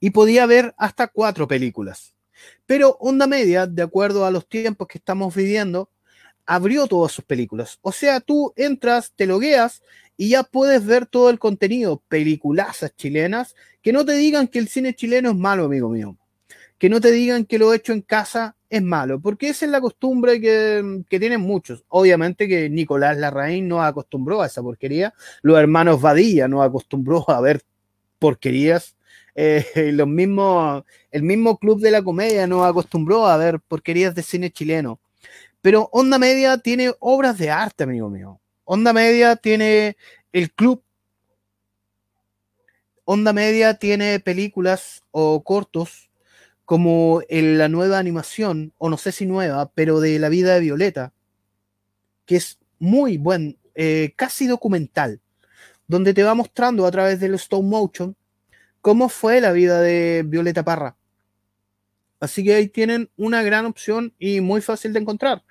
y 0.00 0.10
podía 0.10 0.46
ver 0.46 0.74
hasta 0.76 1.06
cuatro 1.06 1.46
películas. 1.46 2.14
Pero 2.66 2.96
Onda 3.00 3.26
Media, 3.26 3.66
de 3.66 3.82
acuerdo 3.82 4.26
a 4.26 4.30
los 4.30 4.48
tiempos 4.48 4.88
que 4.88 4.98
estamos 4.98 5.34
viviendo, 5.34 5.90
abrió 6.46 6.86
todas 6.86 7.12
sus 7.12 7.24
películas. 7.24 7.78
O 7.82 7.92
sea, 7.92 8.20
tú 8.20 8.52
entras, 8.56 9.12
te 9.14 9.26
logueas 9.26 9.82
y 10.16 10.30
ya 10.30 10.44
puedes 10.44 10.86
ver 10.86 11.06
todo 11.06 11.28
el 11.28 11.38
contenido, 11.38 12.02
peliculazas 12.08 12.94
chilenas, 12.96 13.54
que 13.82 13.92
no 13.92 14.04
te 14.04 14.14
digan 14.14 14.48
que 14.48 14.58
el 14.58 14.68
cine 14.68 14.94
chileno 14.94 15.30
es 15.30 15.36
malo, 15.36 15.64
amigo 15.64 15.88
mío. 15.88 16.16
Que 16.78 16.88
no 16.88 17.00
te 17.00 17.10
digan 17.10 17.44
que 17.44 17.58
lo 17.58 17.74
hecho 17.74 17.92
en 17.92 18.02
casa 18.02 18.56
es 18.68 18.82
malo, 18.82 19.20
porque 19.20 19.48
esa 19.48 19.64
es 19.64 19.70
la 19.70 19.80
costumbre 19.80 20.40
que, 20.40 21.04
tienen 21.08 21.40
muchos. 21.40 21.84
Obviamente 21.88 22.48
que 22.48 22.68
Nicolás 22.68 23.16
Larraín 23.16 23.68
no 23.68 23.82
acostumbró 23.82 24.42
a 24.42 24.46
esa 24.46 24.62
porquería, 24.62 25.14
los 25.42 25.58
hermanos 25.58 26.00
Badilla 26.00 26.48
no 26.48 26.62
acostumbró 26.62 27.28
a 27.30 27.40
ver 27.40 27.62
porquerías, 28.18 28.96
eh, 29.34 29.64
los 29.92 30.08
mismos, 30.08 30.84
el 31.10 31.22
mismo 31.22 31.58
club 31.58 31.80
de 31.80 31.90
la 31.90 32.02
comedia 32.02 32.46
no 32.46 32.64
acostumbró 32.64 33.26
a 33.26 33.36
ver 33.36 33.60
porquerías 33.60 34.14
de 34.14 34.22
cine 34.22 34.50
chileno. 34.50 35.00
Pero 35.66 35.88
Onda 35.90 36.16
Media 36.16 36.58
tiene 36.58 36.94
obras 37.00 37.38
de 37.38 37.50
arte, 37.50 37.82
amigo 37.82 38.08
mío. 38.08 38.40
Onda 38.62 38.92
Media 38.92 39.34
tiene 39.34 39.96
el 40.32 40.52
club. 40.52 40.80
Onda 43.04 43.32
Media 43.32 43.74
tiene 43.74 44.20
películas 44.20 45.02
o 45.10 45.42
cortos 45.42 46.08
como 46.64 47.20
la 47.28 47.68
nueva 47.68 47.98
animación, 47.98 48.74
o 48.78 48.88
no 48.88 48.96
sé 48.96 49.10
si 49.10 49.26
nueva, 49.26 49.72
pero 49.74 49.98
de 49.98 50.20
la 50.20 50.28
vida 50.28 50.54
de 50.54 50.60
Violeta, 50.60 51.12
que 52.26 52.36
es 52.36 52.60
muy 52.78 53.18
buen, 53.18 53.58
eh, 53.74 54.12
casi 54.14 54.46
documental, 54.46 55.20
donde 55.88 56.14
te 56.14 56.22
va 56.22 56.36
mostrando 56.36 56.86
a 56.86 56.92
través 56.92 57.18
del 57.18 57.34
stop 57.34 57.64
motion 57.64 58.14
cómo 58.80 59.08
fue 59.08 59.40
la 59.40 59.50
vida 59.50 59.80
de 59.80 60.22
Violeta 60.24 60.62
Parra. 60.62 60.94
Así 62.18 62.42
que 62.44 62.54
ahí 62.54 62.68
tienen 62.68 63.10
una 63.16 63.42
gran 63.42 63.66
opción 63.66 64.14
y 64.18 64.40
muy 64.40 64.60
fácil 64.60 64.92
de 64.92 65.00
encontrar 65.00 65.42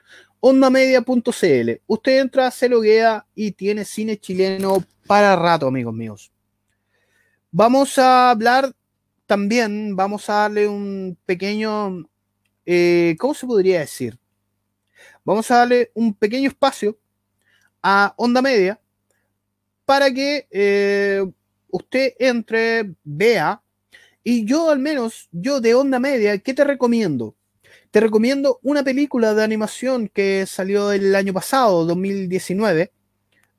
ondamedia.cl. 0.48 1.82
Usted 1.88 2.20
entra, 2.20 2.52
se 2.52 2.70
loguea 2.70 3.26
y 3.34 3.52
tiene 3.54 3.84
cine 3.84 4.16
chileno 4.18 4.78
para 5.08 5.36
rato, 5.36 5.66
amigos 5.66 5.94
míos. 5.96 6.32
Vamos 7.50 7.98
a 7.98 8.30
hablar 8.30 8.72
también, 9.26 9.96
vamos 9.96 10.30
a 10.30 10.34
darle 10.34 10.68
un 10.68 11.18
pequeño, 11.26 12.08
eh, 12.64 13.16
¿cómo 13.20 13.34
se 13.34 13.48
podría 13.48 13.80
decir? 13.80 14.20
Vamos 15.24 15.50
a 15.50 15.58
darle 15.58 15.90
un 15.96 16.14
pequeño 16.14 16.50
espacio 16.50 16.96
a 17.82 18.14
Onda 18.16 18.44
Media 18.44 18.80
para 19.84 20.14
que 20.14 20.48
eh, 20.52 21.26
usted 21.72 22.14
entre, 22.20 22.94
vea, 23.04 23.64
y 24.26 24.44
yo 24.44 24.72
al 24.72 24.80
menos, 24.80 25.30
yo 25.32 25.62
de 25.62 25.76
Onda 25.76 26.00
Media, 26.00 26.40
¿qué 26.40 26.56
te 26.56 26.64
recomiendo? 26.64 27.36
Te 27.92 28.00
recomiendo 28.00 28.60
una 28.64 28.84
película 28.84 29.36
de 29.36 29.44
animación 29.44 30.10
que 30.10 30.48
salió 30.48 30.92
el 30.92 31.16
año 31.16 31.32
pasado, 31.32 31.86
2019, 31.86 32.92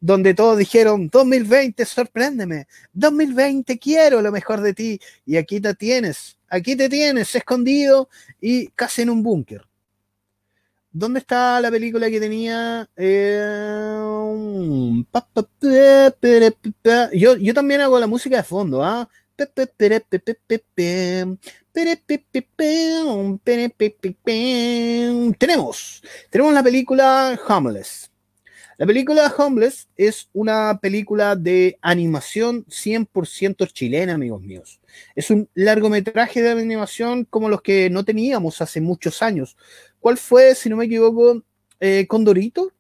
donde 0.01 0.35
todos 0.35 0.59
dijeron, 0.59 1.09
2020, 1.09 1.85
sorpréndeme, 1.85 2.67
2020, 2.95 3.79
quiero 3.79 4.21
lo 4.21 4.33
mejor 4.33 4.61
de 4.61 4.75
ti, 4.75 5.01
y 5.25 5.37
aquí 5.37 5.61
te 5.61 5.73
tienes, 5.75 6.37
aquí 6.49 6.75
te 6.75 6.89
tienes, 6.89 7.33
escondido 7.37 8.09
y 8.41 8.67
casi 8.71 9.03
en 9.03 9.11
un 9.11 9.23
búnker. 9.23 9.63
¿Dónde 10.91 11.21
está 11.21 11.61
la 11.61 11.71
película 11.71 12.11
que 12.11 12.19
tenía? 12.19 12.89
yo, 17.13 17.37
yo 17.37 17.55
también 17.55 17.83
hago 17.83 18.01
la 18.01 18.09
música 18.09 18.39
de 18.39 18.43
fondo, 18.43 18.83
¿ah? 18.83 19.09
Tenemos, 25.39 26.03
tenemos 26.31 26.55
la 26.55 26.63
película 26.63 27.39
Homeless. 27.47 28.11
La 28.79 28.87
película 28.87 29.35
Homeless 29.37 29.89
es 29.97 30.29
una 30.33 30.79
película 30.81 31.37
de 31.37 31.79
animación 31.81 32.65
100% 32.67 33.73
chilena, 33.73 34.15
amigos 34.15 34.43
míos. 34.43 34.81
Es 35.15 35.31
un 35.31 35.49
largometraje 35.55 36.43
de 36.43 36.51
animación 36.51 37.25
como 37.25 37.49
los 37.49 37.63
que 37.63 37.89
no 37.91 38.05
teníamos 38.05 38.61
hace 38.61 38.81
muchos 38.81 39.23
años. 39.23 39.57
¿Cuál 40.01 40.19
fue, 40.19 40.55
si 40.55 40.69
no 40.69 40.77
me 40.77 40.87
equivoco, 40.87 41.43
Condorito? 42.09 42.73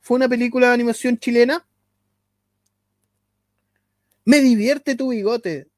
¿Fue 0.00 0.16
una 0.16 0.28
película 0.28 0.68
de 0.68 0.74
animación 0.74 1.18
chilena? 1.18 1.64
Me 4.24 4.40
divierte 4.40 4.94
tu 4.94 5.10
bigote. 5.10 5.68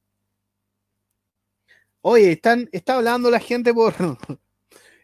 Oye, 2.06 2.32
están, 2.32 2.68
está 2.70 2.96
hablando 2.96 3.30
la 3.30 3.40
gente 3.40 3.72
por. 3.72 3.94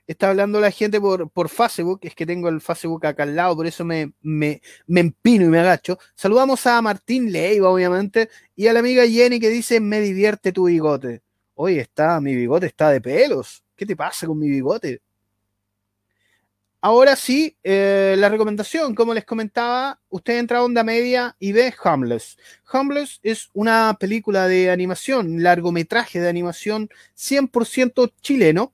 está 0.07 0.29
hablando 0.29 0.61
la 0.61 0.71
gente 0.71 1.01
por, 1.01 1.31
por 1.31 1.49
Facebook, 1.49 2.01
es 2.03 2.15
que 2.15 2.27
tengo 2.27 2.51
el 2.51 2.61
Facebook 2.61 3.07
acá 3.07 3.23
al 3.23 3.35
lado, 3.35 3.57
por 3.57 3.67
eso 3.67 3.87
me, 3.87 4.13
me, 4.21 4.61
me 4.87 5.01
empino 5.01 5.47
y 5.47 5.49
me 5.49 5.61
agacho. 5.61 5.99
Saludamos 6.15 6.67
a 6.67 6.83
Martín 6.83 7.33
Leiva, 7.33 7.71
obviamente, 7.71 8.29
y 8.55 8.67
a 8.67 8.75
la 8.75 8.81
amiga 8.81 9.07
Jenny 9.07 9.41
que 9.41 9.49
dice: 9.49 9.81
Me 9.81 10.01
divierte 10.01 10.53
tu 10.53 10.65
bigote. 10.67 11.23
Oye, 11.55 11.81
está, 11.81 12.21
mi 12.21 12.35
bigote 12.37 12.67
está 12.67 12.91
de 12.91 13.01
pelos. 13.01 13.65
¿Qué 13.75 13.87
te 13.87 13.97
pasa 13.97 14.27
con 14.27 14.39
mi 14.39 14.51
bigote? 14.51 15.01
Ahora 16.83 17.15
sí, 17.15 17.59
eh, 17.63 18.15
la 18.19 18.31
recomendación, 18.31 18.95
como 18.95 19.13
les 19.13 19.27
comentaba, 19.27 20.01
usted 20.09 20.39
entra 20.39 20.59
a 20.59 20.65
Onda 20.65 20.83
Media 20.83 21.37
y 21.39 21.53
ve 21.53 21.75
Homeless. 21.85 22.39
Homeless 22.73 23.21
es 23.23 23.51
una 23.53 23.99
película 24.01 24.49
de 24.49 24.71
animación, 24.71 25.43
largometraje 25.43 26.21
de 26.21 26.29
animación 26.31 26.89
100% 27.15 28.11
chileno. 28.23 28.73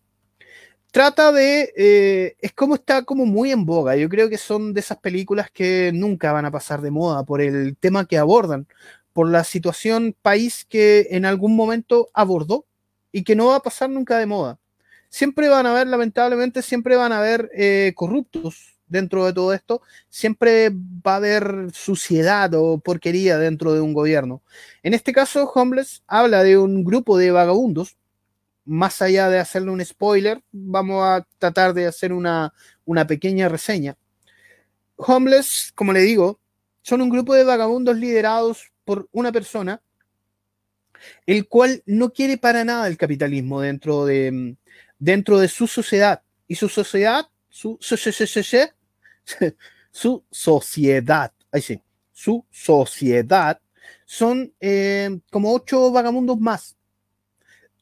Trata 0.92 1.32
de, 1.32 1.72
eh, 1.76 2.36
es 2.40 2.52
como 2.52 2.76
está 2.76 3.02
como 3.02 3.26
muy 3.26 3.50
en 3.50 3.66
boga. 3.66 3.96
Yo 3.96 4.08
creo 4.08 4.30
que 4.30 4.38
son 4.38 4.72
de 4.72 4.80
esas 4.80 4.98
películas 4.98 5.50
que 5.50 5.90
nunca 5.92 6.32
van 6.32 6.44
a 6.46 6.52
pasar 6.52 6.82
de 6.82 6.92
moda 6.92 7.24
por 7.24 7.40
el 7.40 7.76
tema 7.76 8.06
que 8.06 8.18
abordan, 8.18 8.68
por 9.12 9.28
la 9.28 9.42
situación 9.42 10.14
país 10.22 10.64
que 10.64 11.08
en 11.10 11.24
algún 11.26 11.56
momento 11.56 12.08
abordó 12.14 12.66
y 13.12 13.24
que 13.24 13.36
no 13.36 13.46
va 13.48 13.56
a 13.56 13.62
pasar 13.62 13.90
nunca 13.90 14.18
de 14.18 14.26
moda 14.26 14.60
siempre 15.16 15.48
van 15.48 15.64
a 15.64 15.70
haber, 15.70 15.86
lamentablemente, 15.86 16.60
siempre 16.60 16.94
van 16.94 17.10
a 17.10 17.18
haber 17.20 17.50
eh, 17.54 17.92
corruptos 17.94 18.76
dentro 18.86 19.24
de 19.24 19.32
todo 19.32 19.54
esto, 19.54 19.80
siempre 20.10 20.68
va 20.70 21.14
a 21.14 21.16
haber 21.16 21.70
suciedad 21.72 22.52
o 22.52 22.78
porquería 22.78 23.38
dentro 23.38 23.72
de 23.72 23.80
un 23.80 23.94
gobierno. 23.94 24.42
En 24.82 24.92
este 24.92 25.14
caso, 25.14 25.50
Homeless 25.54 26.02
habla 26.06 26.42
de 26.42 26.58
un 26.58 26.84
grupo 26.84 27.16
de 27.16 27.30
vagabundos, 27.30 27.96
más 28.66 29.00
allá 29.00 29.30
de 29.30 29.38
hacerle 29.38 29.70
un 29.70 29.82
spoiler, 29.82 30.42
vamos 30.52 31.02
a 31.02 31.26
tratar 31.38 31.72
de 31.72 31.86
hacer 31.86 32.12
una, 32.12 32.52
una 32.84 33.06
pequeña 33.06 33.48
reseña. 33.48 33.96
Homeless, 34.96 35.72
como 35.74 35.94
le 35.94 36.00
digo, 36.00 36.40
son 36.82 37.00
un 37.00 37.08
grupo 37.08 37.32
de 37.32 37.44
vagabundos 37.44 37.96
liderados 37.96 38.70
por 38.84 39.08
una 39.12 39.32
persona, 39.32 39.80
el 41.24 41.48
cual 41.48 41.82
no 41.86 42.12
quiere 42.12 42.36
para 42.36 42.64
nada 42.64 42.86
el 42.86 42.98
capitalismo 42.98 43.62
dentro 43.62 44.04
de, 44.04 44.56
dentro 44.98 45.38
de 45.38 45.48
su 45.48 45.66
sociedad. 45.66 46.22
Y 46.48 46.54
su 46.54 46.68
sociedad, 46.68 47.26
su, 47.48 47.78
su, 49.90 50.24
sociedad, 50.30 51.32
ahí 51.50 51.62
sí, 51.62 51.80
su 52.12 52.44
sociedad 52.50 53.60
son 54.04 54.52
eh, 54.60 55.18
como 55.30 55.52
ocho 55.52 55.90
vagamundos 55.90 56.38
más, 56.38 56.76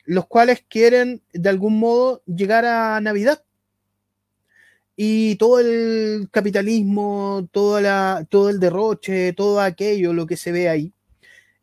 los 0.05 0.27
cuales 0.27 0.65
quieren 0.69 1.23
de 1.33 1.49
algún 1.49 1.79
modo 1.79 2.23
llegar 2.27 2.65
a 2.65 3.01
Navidad. 3.01 3.45
Y 4.97 5.35
todo 5.37 5.59
el 5.59 6.29
capitalismo, 6.31 7.49
toda 7.51 7.81
la, 7.81 8.27
todo 8.31 8.49
el 8.49 8.61
derroche, 8.61 9.33
todo 9.33 9.61
aquello, 9.61 10.13
lo 10.13 10.27
que 10.27 10.37
se 10.37 10.53
ve 10.53 10.69
ahí, 10.69 10.93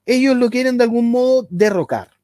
ellos 0.06 0.36
lo 0.36 0.50
quieren 0.50 0.78
de 0.78 0.84
algún 0.84 1.10
modo 1.10 1.48
derrocar 1.50 2.21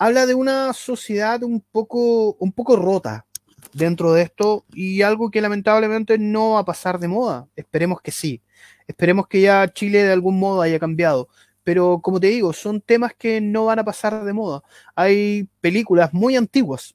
habla 0.00 0.24
de 0.24 0.34
una 0.34 0.72
sociedad 0.72 1.42
un 1.42 1.60
poco, 1.60 2.32
un 2.36 2.52
poco 2.52 2.74
rota, 2.74 3.26
dentro 3.74 4.14
de 4.14 4.22
esto 4.22 4.64
y 4.72 5.02
algo 5.02 5.30
que 5.30 5.42
lamentablemente 5.42 6.16
no 6.16 6.52
va 6.52 6.60
a 6.60 6.64
pasar 6.64 6.98
de 6.98 7.06
moda. 7.06 7.48
Esperemos 7.54 8.00
que 8.00 8.10
sí. 8.10 8.42
Esperemos 8.86 9.28
que 9.28 9.42
ya 9.42 9.68
Chile 9.68 10.02
de 10.02 10.12
algún 10.12 10.38
modo 10.38 10.62
haya 10.62 10.78
cambiado. 10.78 11.28
Pero 11.64 12.00
como 12.02 12.18
te 12.18 12.28
digo, 12.28 12.54
son 12.54 12.80
temas 12.80 13.12
que 13.14 13.42
no 13.42 13.66
van 13.66 13.78
a 13.78 13.84
pasar 13.84 14.24
de 14.24 14.32
moda. 14.32 14.62
Hay 14.94 15.48
películas 15.60 16.14
muy 16.14 16.34
antiguas 16.34 16.94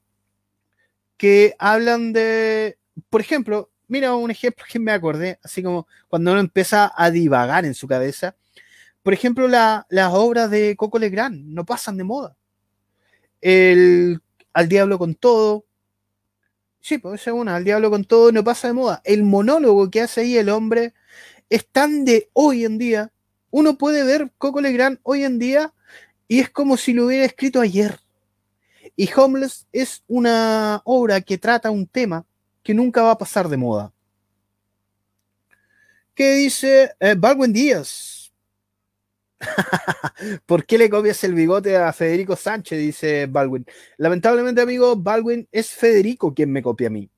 que 1.15 1.55
hablan 1.59 2.11
de, 2.11 2.79
por 3.11 3.21
ejemplo, 3.21 3.69
mira 3.87 4.15
un 4.15 4.31
ejemplo 4.31 4.65
que 4.67 4.79
me 4.79 4.91
acordé, 4.91 5.39
así 5.43 5.61
como 5.61 5.87
cuando 6.07 6.31
uno 6.31 6.39
empieza 6.39 6.91
a 6.95 7.11
divagar 7.11 7.65
en 7.65 7.75
su 7.75 7.87
cabeza. 7.87 8.35
Por 9.03 9.13
ejemplo, 9.13 9.47
las 9.47 10.13
obras 10.13 10.49
de 10.49 10.75
Coco 10.75 10.97
Legrand 10.97 11.45
no 11.45 11.65
pasan 11.65 11.97
de 11.97 12.03
moda. 12.03 12.35
El 13.45 14.21
Al 14.53 14.67
Diablo 14.67 14.97
con 14.97 15.13
Todo, 15.13 15.65
Sí, 16.85 16.99
pues 16.99 17.19
esa 17.19 17.31
es 17.31 17.35
una, 17.35 17.55
al 17.55 17.63
diablo 17.63 17.89
con 17.89 18.03
todo 18.03 18.31
no 18.31 18.43
pasa 18.43 18.67
de 18.67 18.75
moda. 18.75 19.01
El 19.05 19.23
monólogo 19.23 19.89
que 19.89 20.01
hace 20.01 20.21
ahí 20.21 20.37
el 20.37 20.49
hombre 20.49 20.93
es 21.49 21.67
tan 21.67 22.05
de 22.05 22.29
hoy 22.33 22.63
en 22.63 22.77
día. 22.77 23.11
Uno 23.49 23.75
puede 23.75 24.03
ver 24.03 24.31
Coco 24.37 24.61
Legrand 24.61 24.99
hoy 25.01 25.23
en 25.23 25.39
día 25.39 25.73
y 26.27 26.41
es 26.41 26.51
como 26.51 26.77
si 26.77 26.93
lo 26.93 27.07
hubiera 27.07 27.25
escrito 27.25 27.59
ayer. 27.59 27.99
Y 28.95 29.09
Homeless 29.15 29.65
es 29.71 30.03
una 30.07 30.83
obra 30.85 31.21
que 31.21 31.39
trata 31.39 31.71
un 31.71 31.87
tema 31.87 32.23
que 32.61 32.75
nunca 32.75 33.01
va 33.01 33.11
a 33.11 33.17
pasar 33.17 33.49
de 33.49 33.57
moda. 33.57 33.91
¿Qué 36.13 36.33
dice 36.35 36.91
eh, 36.99 37.15
Baldwin 37.17 37.51
Díaz? 37.51 38.14
¿Por 40.45 40.65
qué 40.65 40.77
le 40.77 40.89
copias 40.89 41.23
el 41.23 41.33
bigote 41.33 41.75
a 41.77 41.91
Federico 41.93 42.35
Sánchez? 42.35 42.79
Dice 42.79 43.25
Baldwin. 43.27 43.65
Lamentablemente, 43.97 44.61
amigo, 44.61 44.95
Baldwin 44.95 45.47
es 45.51 45.71
Federico 45.71 46.33
quien 46.33 46.51
me 46.51 46.61
copia 46.61 46.87
a 46.87 46.91
mí. 46.91 47.09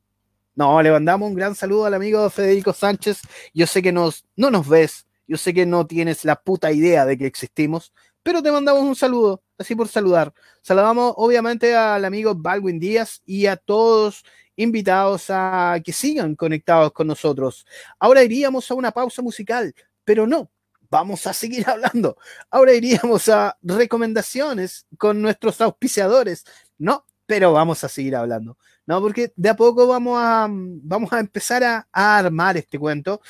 No, 0.56 0.82
le 0.82 0.91
mandamos 0.91 1.30
un 1.30 1.36
gran 1.36 1.53
saludo 1.53 1.86
al 1.86 1.93
amigo 1.93 2.30
Federico 2.30 2.73
Sánchez. 2.73 3.21
Yo 3.53 3.67
sé 3.67 3.82
que 3.82 3.91
nos, 3.91 4.25
no 4.36 4.49
nos 4.49 4.67
ves, 4.67 5.06
yo 5.27 5.38
sé 5.38 5.53
que 5.53 5.65
no 5.65 5.86
tienes 5.86 6.25
la 6.25 6.36
puta 6.36 6.71
idea 6.71 7.06
de 7.06 7.17
que 7.17 7.27
existimos, 7.27 7.93
pero 8.23 8.41
te 8.41 8.51
mandamos 8.51 8.82
un 8.82 8.95
saludo, 8.95 9.43
así 9.58 9.75
por 9.75 9.88
saludar. 9.88 10.34
Saludamos 10.62 11.13
obviamente 11.17 11.75
al 11.75 12.03
amigo 12.06 12.34
Baldwin 12.34 12.80
Díaz 12.80 13.21
y 13.25 13.45
a 13.45 13.56
todos 13.56 14.25
invitados 14.56 15.25
a 15.30 15.80
que 15.86 15.93
sigan 15.93 16.36
conectados 16.36 16.91
con 16.91 17.06
nosotros. 17.06 17.65
Ahora 17.99 18.23
iríamos 18.23 18.69
a 18.71 18.73
una 18.73 18.91
pausa 18.91 19.21
musical, 19.21 19.73
pero 20.03 20.25
no, 20.25 20.49
vamos 20.89 21.28
a 21.28 21.34
seguir 21.34 21.65
hablando. 21.69 22.17
Ahora 22.50 22.73
iríamos 22.73 23.30
a 23.30 23.58
recomendaciones 23.62 24.86
con 24.97 25.21
nuestros 25.21 25.60
auspiciadores. 25.62 26.45
No, 26.78 27.06
pero 27.26 27.54
vamos 27.54 27.84
a 27.84 27.89
seguir 27.89 28.15
hablando. 28.15 28.58
No, 28.86 29.02
porque 29.02 29.34
de 29.36 29.50
a 29.50 29.56
poco 29.56 29.86
vamos 29.86 30.17
a, 30.19 30.47
vamos 30.50 31.12
a 31.12 31.19
empezar 31.19 31.63
a, 31.63 31.88
armar 31.91 32.58
este 32.58 32.80
cuento. 32.80 33.21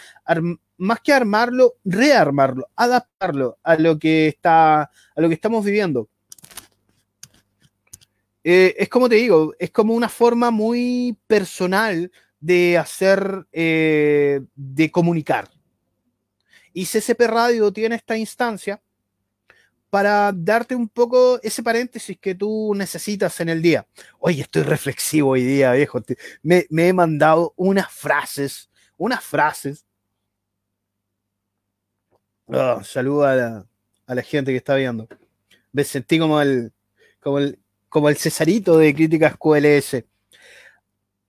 más 0.78 1.00
que 1.02 1.12
armarlo, 1.12 1.76
rearmarlo, 1.84 2.68
adaptarlo 2.76 3.58
a 3.64 3.76
lo 3.76 3.98
que 3.98 4.28
está, 4.28 4.82
a 4.84 4.92
lo 5.16 5.28
que 5.28 5.34
estamos 5.34 5.66
viviendo. 5.66 6.10
Eh, 8.44 8.76
es 8.78 8.88
como 8.88 9.10
te 9.10 9.16
digo, 9.16 9.54
es 9.60 9.72
como 9.72 9.94
una 9.94 10.08
forma 10.08 10.52
muy 10.52 11.18
personal 11.28 12.12
de 12.40 12.78
hacer, 12.78 13.46
eh, 13.52 14.42
de 14.56 14.92
comunicar. 14.92 15.50
Y 16.78 16.86
CCP 16.86 17.22
Radio 17.22 17.74
tiene 17.74 17.96
esta 17.96 18.16
instancia 18.16 18.80
para 19.90 20.32
darte 20.32 20.76
un 20.76 20.88
poco 20.88 21.42
ese 21.42 21.64
paréntesis 21.64 22.20
que 22.20 22.36
tú 22.36 22.72
necesitas 22.76 23.40
en 23.40 23.50
el 23.50 23.64
día. 23.64 23.88
Oye, 24.20 24.44
estoy 24.44 24.62
reflexivo 24.62 25.32
hoy 25.32 25.44
día, 25.44 25.72
viejo. 25.72 26.00
Me, 26.44 26.68
he 26.70 26.94
mandado 26.94 27.52
unas 27.56 27.92
frases, 27.92 28.70
unas 28.96 29.24
frases. 29.24 29.88
Oh, 32.46 32.80
a 33.24 33.66
la, 34.14 34.22
gente 34.22 34.52
que 34.52 34.58
está 34.58 34.76
viendo. 34.76 35.08
Me 35.72 35.84
sentí 35.84 36.20
como 36.20 36.40
el, 36.40 36.72
como 37.20 37.40
el, 37.40 37.58
como 37.90 38.08
el 38.08 38.18
Cesarito 38.18 38.78
de 38.78 38.94
Críticas 38.94 39.36
QLS. 39.36 40.04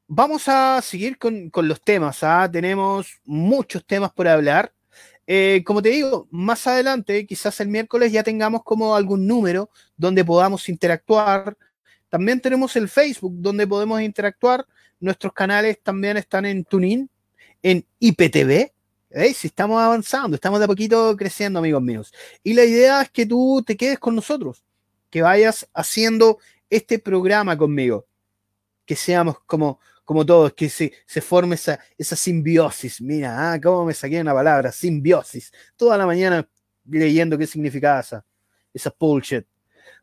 Vamos 0.09 0.47
a 0.47 0.83
seguir 0.83 1.17
con, 1.17 1.51
los 1.55 1.81
temas. 1.81 2.23
¿ah? 2.23 2.47
Tenemos 2.53 3.19
muchos 3.25 3.83
temas 3.87 4.13
por 4.13 4.29
hablar. 4.29 4.75
Eh, 5.31 5.63
como 5.67 5.83
te 5.83 5.91
digo, 5.91 6.27
más 6.31 6.67
adelante, 6.67 7.27
quizás 7.27 7.61
el 7.61 7.69
miércoles 7.69 8.11
ya 8.11 8.23
tengamos 8.23 8.63
como 8.65 8.97
algún 8.97 9.27
número 9.27 9.69
donde 9.95 10.25
podamos 10.25 10.67
interactuar. 10.71 11.55
También 12.09 12.41
tenemos 12.41 12.75
el 12.77 12.89
Facebook 12.89 13.35
donde 13.37 13.67
podemos 13.67 14.01
interactuar. 14.01 14.67
Nuestros 14.99 15.35
canales 15.35 15.83
también 15.83 16.17
están 16.17 16.47
en 16.47 16.65
TuneIn, 16.65 17.11
en 17.63 17.85
IPTV. 18.01 18.73
¿Veis? 19.11 19.45
Estamos 19.45 19.83
avanzando, 19.83 20.35
estamos 20.35 20.61
de 20.61 20.65
a 20.65 20.69
poquito 20.69 21.15
creciendo, 21.15 21.59
amigos 21.59 21.83
míos. 21.83 22.15
Y 22.43 22.55
la 22.55 22.65
idea 22.65 23.03
es 23.03 23.11
que 23.11 23.27
tú 23.27 23.63
te 23.67 23.77
quedes 23.77 23.99
con 23.99 24.15
nosotros, 24.15 24.65
que 25.11 25.21
vayas 25.21 25.69
haciendo 25.75 26.39
este 26.71 26.99
programa 26.99 27.57
conmigo, 27.59 28.07
que 28.87 28.97
seamos 28.97 29.41
como, 29.41 29.79
como 30.09 30.25
todos, 30.25 30.55
que 30.55 30.71
se, 30.71 30.91
se 31.05 31.21
forme 31.21 31.55
esa, 31.55 31.79
esa 31.99 32.17
simbiosis. 32.17 32.99
Mira, 33.03 33.53
ah, 33.53 33.61
cómo 33.61 33.85
me 33.85 33.93
saqué 33.93 34.19
una 34.19 34.33
palabra, 34.33 34.73
simbiosis. 34.73 35.53
Toda 35.77 35.99
la 35.99 36.07
mañana 36.07 36.49
leyendo 36.87 37.37
qué 37.37 37.47
significaba 37.47 38.01
esa, 38.01 38.25
esa 38.73 38.95
bullshit. 38.99 39.45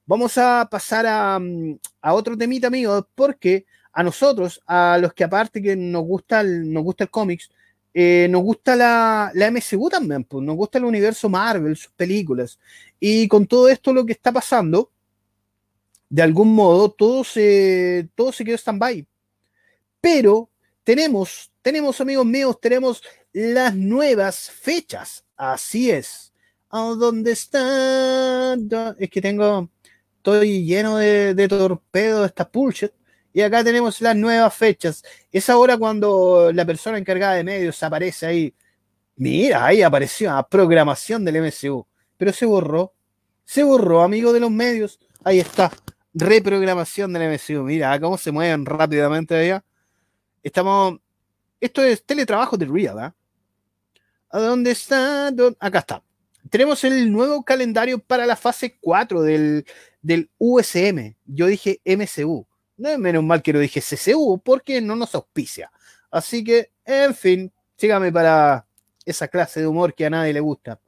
Vamos 0.05 0.37
a 0.37 0.67
pasar 0.69 1.07
a, 1.07 1.39
mm, 1.39 1.79
a 2.03 2.13
otro 2.13 2.37
temita, 2.37 2.67
amigos, 2.67 3.03
porque 3.15 3.65
a 3.91 4.03
nosotros, 4.03 4.61
a 4.67 4.99
los 5.01 5.11
que 5.11 5.23
aparte 5.23 5.59
que 5.59 5.75
nos 5.75 6.03
gusta 6.03 6.41
el, 6.41 6.71
nos 6.71 6.83
gusta 6.83 7.05
el 7.05 7.09
cómics, 7.09 7.49
eh, 7.91 8.27
nos 8.29 8.43
gusta 8.43 8.75
la, 8.75 9.31
la 9.33 9.47
MCU 9.49 9.89
también, 9.89 10.23
pues, 10.23 10.45
nos 10.45 10.55
gusta 10.55 10.77
el 10.77 10.85
universo 10.85 11.29
Marvel, 11.29 11.75
sus 11.75 11.91
películas. 11.93 12.59
Y 12.99 13.27
con 13.27 13.47
todo 13.47 13.69
esto 13.69 13.91
lo 13.91 14.05
que 14.05 14.13
está 14.13 14.31
pasando, 14.31 14.91
de 16.09 16.21
algún 16.21 16.53
modo, 16.53 16.91
todo 16.91 17.23
se, 17.23 18.07
todo 18.13 18.31
se 18.31 18.45
quedó 18.45 18.55
stand-by 18.55 19.07
pero 20.05 20.51
tenemos, 20.83 21.51
tenemos 21.63 21.99
amigos 21.99 22.27
míos, 22.27 22.59
tenemos 22.61 23.01
las 23.33 23.75
nuevas 23.75 24.51
fechas. 24.51 25.25
Así 25.35 25.89
es. 25.89 26.31
¿Dónde 26.69 27.31
está? 27.31 28.53
Es 28.99 29.09
que 29.09 29.19
tengo, 29.19 29.67
estoy 30.17 30.63
lleno 30.63 30.97
de, 30.97 31.33
de 31.33 31.47
torpedo 31.47 32.21
de 32.21 32.27
esta 32.27 32.47
bullshit. 32.53 32.91
Y 33.33 33.41
acá 33.41 33.63
tenemos 33.63 33.99
las 33.99 34.15
nuevas 34.15 34.53
fechas. 34.53 35.03
Es 35.31 35.49
ahora 35.49 35.75
cuando 35.75 36.51
la 36.53 36.65
persona 36.65 36.99
encargada 36.99 37.33
de 37.33 37.43
medios 37.43 37.81
aparece 37.81 38.27
ahí. 38.27 38.53
Mira, 39.15 39.65
ahí 39.65 39.81
apareció 39.81 40.31
la 40.31 40.47
programación 40.47 41.25
del 41.25 41.37
MCU. 41.37 41.83
Pero 42.15 42.31
se 42.31 42.45
borró. 42.45 42.93
Se 43.43 43.63
borró, 43.63 44.03
amigo 44.03 44.33
de 44.33 44.39
los 44.39 44.51
medios. 44.51 44.99
Ahí 45.23 45.39
está. 45.39 45.71
Reprogramación 46.13 47.11
del 47.11 47.33
MCU. 47.33 47.63
Mira 47.63 47.99
cómo 47.99 48.19
se 48.19 48.31
mueven 48.31 48.67
rápidamente 48.67 49.35
allá. 49.35 49.65
Estamos. 50.45 50.99
Esto 51.60 51.84
es 51.84 52.05
teletrabajo 52.05 52.55
de 52.55 52.67
Real, 52.67 52.99
¿ah? 52.99 53.15
¿A 54.29 54.39
dónde 54.39 54.69
está? 54.69 55.34
Acá 55.60 55.79
está. 55.79 56.03
Tenemos 56.51 56.84
el 56.84 57.12
nuevo 57.12 57.43
calendario 57.43 57.97
para 57.97 58.27
la 58.27 58.36
fase 58.36 58.77
4 58.79 59.23
del, 59.23 59.65
del 60.03 60.29
USM. 60.38 61.15
Yo 61.25 61.47
dije 61.47 61.81
MCU. 61.84 62.45
No 62.77 62.97
menos 62.99 63.23
mal 63.23 63.41
que 63.41 63.53
lo 63.53 63.60
dije 63.60 63.81
CCU 63.81 64.39
porque 64.39 64.81
no 64.81 64.95
nos 64.95 65.15
auspicia. 65.15 65.71
Así 66.12 66.43
que, 66.43 66.69
en 66.86 67.15
fin, 67.15 67.51
sígame 67.75 68.12
para 68.12 68.67
esa 69.03 69.27
clase 69.27 69.62
de 69.62 69.67
humor 69.67 69.95
que 69.95 70.05
a 70.05 70.12
nadie 70.12 70.34
le 70.34 70.41
gusta. 70.41 70.79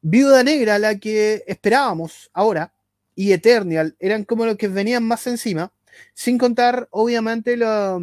Viuda 0.00 0.42
Negra, 0.42 0.80
la 0.80 0.98
que 0.98 1.44
esperábamos 1.46 2.28
ahora, 2.32 2.72
y 3.14 3.30
Eternal 3.30 3.94
eran 4.00 4.24
como 4.24 4.46
los 4.46 4.56
que 4.56 4.66
venían 4.66 5.04
más 5.04 5.28
encima, 5.28 5.70
sin 6.12 6.38
contar, 6.38 6.88
obviamente, 6.90 7.56
lo, 7.56 8.00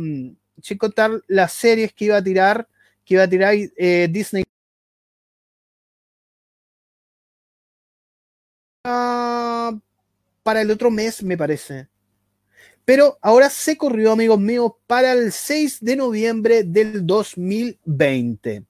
sin 0.62 0.78
contar 0.78 1.24
las 1.28 1.54
series 1.54 1.94
que 1.94 2.06
iba 2.06 2.18
a 2.18 2.24
tirar, 2.24 2.68
que 3.04 3.16
iba 3.16 3.24
a 3.24 3.30
tirar 3.30 3.54
eh, 3.56 4.08
Disney. 4.10 4.44
Ah, 8.84 9.72
para 10.44 10.62
el 10.62 10.72
otro 10.72 10.92
mes, 10.92 11.24
me 11.24 11.38
parece. 11.38 11.88
Pero 12.86 13.18
ahora 13.22 13.50
se 13.50 13.78
corrió, 13.78 14.12
amigos 14.12 14.40
míos, 14.40 14.74
para 14.86 15.14
el 15.14 15.32
6 15.32 15.80
de 15.82 15.96
noviembre 15.96 16.64
del 16.64 17.06
2020. 17.06 18.64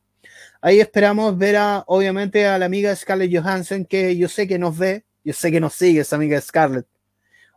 Ahí 0.61 0.79
esperamos 0.79 1.37
ver 1.37 1.57
a, 1.57 1.83
obviamente, 1.87 2.47
a 2.47 2.57
la 2.57 2.65
amiga 2.65 2.95
Scarlett 2.95 3.31
Johansson, 3.35 3.85
que 3.85 4.15
yo 4.17 4.29
sé 4.29 4.47
que 4.47 4.57
nos 4.57 4.77
ve, 4.77 5.05
yo 5.23 5.33
sé 5.33 5.51
que 5.51 5.59
nos 5.59 5.73
sigue 5.73 6.01
esa 6.01 6.15
amiga 6.15 6.39
Scarlett. 6.39 6.87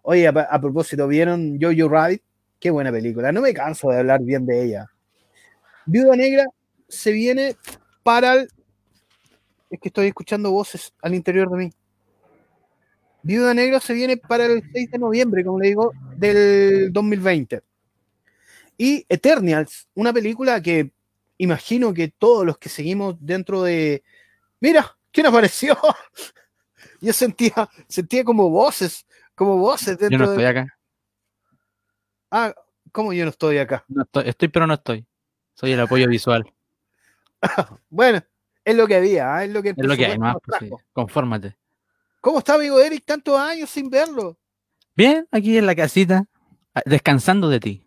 Oye, 0.03 0.27
a, 0.27 0.31
a 0.31 0.61
propósito, 0.61 1.07
¿vieron 1.07 1.59
Jojo 1.61 1.89
Rabbit? 1.89 2.23
Qué 2.61 2.71
buena 2.71 2.91
película. 2.91 3.31
No 3.33 3.41
me 3.41 3.55
canso 3.55 3.91
de 3.91 3.99
hablar 3.99 4.23
bien 4.23 4.45
de 4.45 4.65
ella. 4.65 4.91
Viuda 5.87 6.17
Negra 6.17 6.45
se 6.89 7.13
viene 7.13 7.57
para 8.03 8.35
el. 8.35 8.49
Es 9.71 9.79
que 9.81 9.89
estoy 9.89 10.09
escuchando 10.09 10.51
voces 10.51 10.93
al 11.03 11.15
interior 11.15 11.51
de 11.51 11.57
mí. 11.57 11.71
Viuda 13.23 13.55
Negra 13.55 13.81
se 13.81 13.93
viene 13.93 14.17
para 14.17 14.47
el 14.47 14.63
6 14.73 14.91
de 14.91 14.99
noviembre, 14.99 15.45
como 15.45 15.61
le 15.61 15.69
digo, 15.69 15.93
del 16.17 16.93
2020. 16.93 17.63
Y 18.79 19.05
Eternals, 19.09 19.89
una 19.95 20.13
película 20.13 20.63
que 20.63 20.93
imagino 21.37 21.93
que 21.93 22.09
todos 22.09 22.47
los 22.47 22.59
que 22.59 22.69
seguimos 22.69 23.17
dentro 23.21 23.63
de... 23.63 24.03
Mira, 24.61 24.97
¿quién 25.13 25.27
apareció? 25.27 25.77
Yo 27.01 27.13
sentía, 27.13 27.69
sentía 27.89 28.25
como 28.25 28.51
voces, 28.51 29.07
como 29.35 29.57
voces 29.59 29.99
dentro 29.99 30.11
Yo 30.11 30.19
no 30.19 30.31
estoy 30.33 30.45
acá. 30.45 30.78
Ah, 32.31 32.55
¿cómo 32.93 33.13
yo 33.13 33.25
no 33.25 33.31
estoy 33.31 33.59
acá? 33.59 33.85
No 33.89 34.03
estoy, 34.03 34.29
estoy, 34.29 34.49
pero 34.49 34.67
no 34.67 34.75
estoy. 34.75 35.07
Soy 35.55 35.73
el 35.73 35.81
apoyo 35.81 36.09
visual. 36.09 36.45
bueno, 37.91 38.23
es 38.65 38.77
lo 38.77 38.87
que 38.87 38.97
había, 38.97 39.35
¿ah? 39.35 39.45
es 39.45 39.51
lo 39.51 39.63
que, 39.63 39.71
es 39.71 39.77
lo 39.79 39.97
que 39.97 40.07
hay 40.07 40.19
más, 40.19 40.37
pues 40.45 40.71
confórmate. 40.93 41.57
¿Cómo 42.21 42.39
está, 42.39 42.55
amigo 42.55 42.81
Eric? 42.81 43.05
Tantos 43.05 43.39
años 43.39 43.71
sin 43.71 43.89
verlo. 43.89 44.39
Bien, 44.95 45.27
aquí 45.31 45.57
en 45.57 45.67
la 45.67 45.75
casita, 45.75 46.25
ah, 46.75 46.83
descansando 46.85 47.49
de 47.49 47.61
ti. 47.61 47.87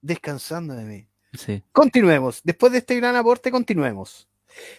Descansando 0.00 0.74
de 0.74 0.84
mí. 0.84 1.08
Sí. 1.32 1.62
Continuemos. 1.72 2.40
Después 2.42 2.72
de 2.72 2.78
este 2.78 2.96
gran 2.96 3.16
aporte, 3.16 3.50
continuemos. 3.50 4.28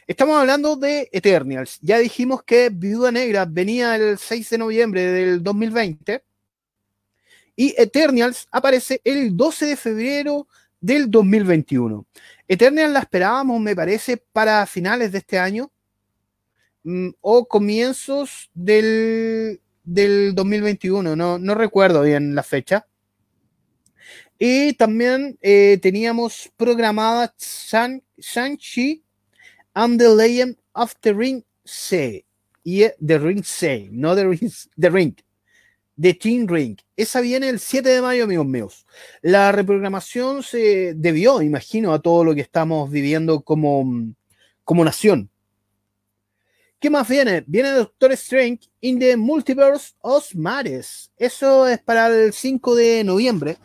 Estamos 0.08 0.38
hablando 0.40 0.76
de 0.76 1.10
Eternals. 1.12 1.80
Ya 1.82 1.98
dijimos 2.00 2.44
que 2.44 2.70
Viuda 2.70 3.12
Negra 3.12 3.46
venía 3.46 3.96
el 3.96 4.18
6 4.18 4.50
de 4.50 4.58
noviembre 4.58 5.06
del 5.06 5.44
2020 5.44 6.24
y 7.60 7.76
Eternals 7.78 8.48
aparece 8.52 9.02
el 9.04 9.36
12 9.36 9.66
de 9.66 9.76
febrero 9.76 10.48
del 10.80 11.12
2021. 11.12 12.08
Eternals 12.48 12.94
la 12.94 13.00
esperábamos, 13.00 13.60
me 13.60 13.76
parece, 13.76 14.16
para 14.16 14.66
finales 14.66 15.12
de 15.12 15.18
este 15.18 15.38
año 15.38 15.70
mm, 16.84 17.10
o 17.20 17.46
comienzos 17.50 18.50
del, 18.54 19.60
del 19.84 20.34
2021, 20.36 21.18
no, 21.18 21.38
no 21.38 21.54
recuerdo 21.54 22.04
bien 22.04 22.34
la 22.34 22.44
fecha. 22.44 22.88
Y 24.38 24.72
también 24.76 25.38
eh, 25.42 25.80
teníamos 25.82 26.50
programada 26.56 27.36
Shang-Chi 27.38 29.04
and 29.74 30.00
the 30.00 30.08
Legend 30.08 30.58
of 30.72 30.94
the 31.02 31.12
Ring 31.12 31.44
C. 31.66 32.26
Y 32.64 32.86
The 33.06 33.18
Ring 33.18 33.44
C, 33.44 33.90
no 33.92 34.16
The 34.16 34.28
Ring, 34.30 34.52
the 34.80 34.90
ring 34.90 35.14
The 36.00 36.14
Team 36.14 36.48
Ring. 36.48 36.78
Esa 36.96 37.22
viene 37.22 37.50
el 37.50 37.60
7 37.60 37.90
de 37.90 38.02
mayo, 38.02 38.24
amigos 38.24 38.46
míos. 38.46 38.86
La 39.22 39.52
reprogramación 39.52 40.44
se 40.44 40.94
debió, 40.96 41.42
imagino, 41.42 41.94
a 41.94 42.02
todo 42.02 42.24
lo 42.24 42.34
que 42.34 42.42
estamos 42.42 42.90
viviendo 42.90 43.42
como, 43.42 44.14
como 44.64 44.86
nación. 44.86 45.30
¿Qué 46.80 46.90
más 46.90 47.10
viene? 47.10 47.44
Viene 47.46 47.72
Doctor 47.72 48.14
Strange 48.14 48.70
in 48.80 49.00
the 49.00 49.18
Multiverse 49.18 49.94
of 50.00 50.34
Mares. 50.36 51.12
Eso 51.18 51.68
es 51.68 51.80
para 51.80 52.08
el 52.08 52.32
5 52.32 52.76
de 52.76 53.04
noviembre 53.04 53.58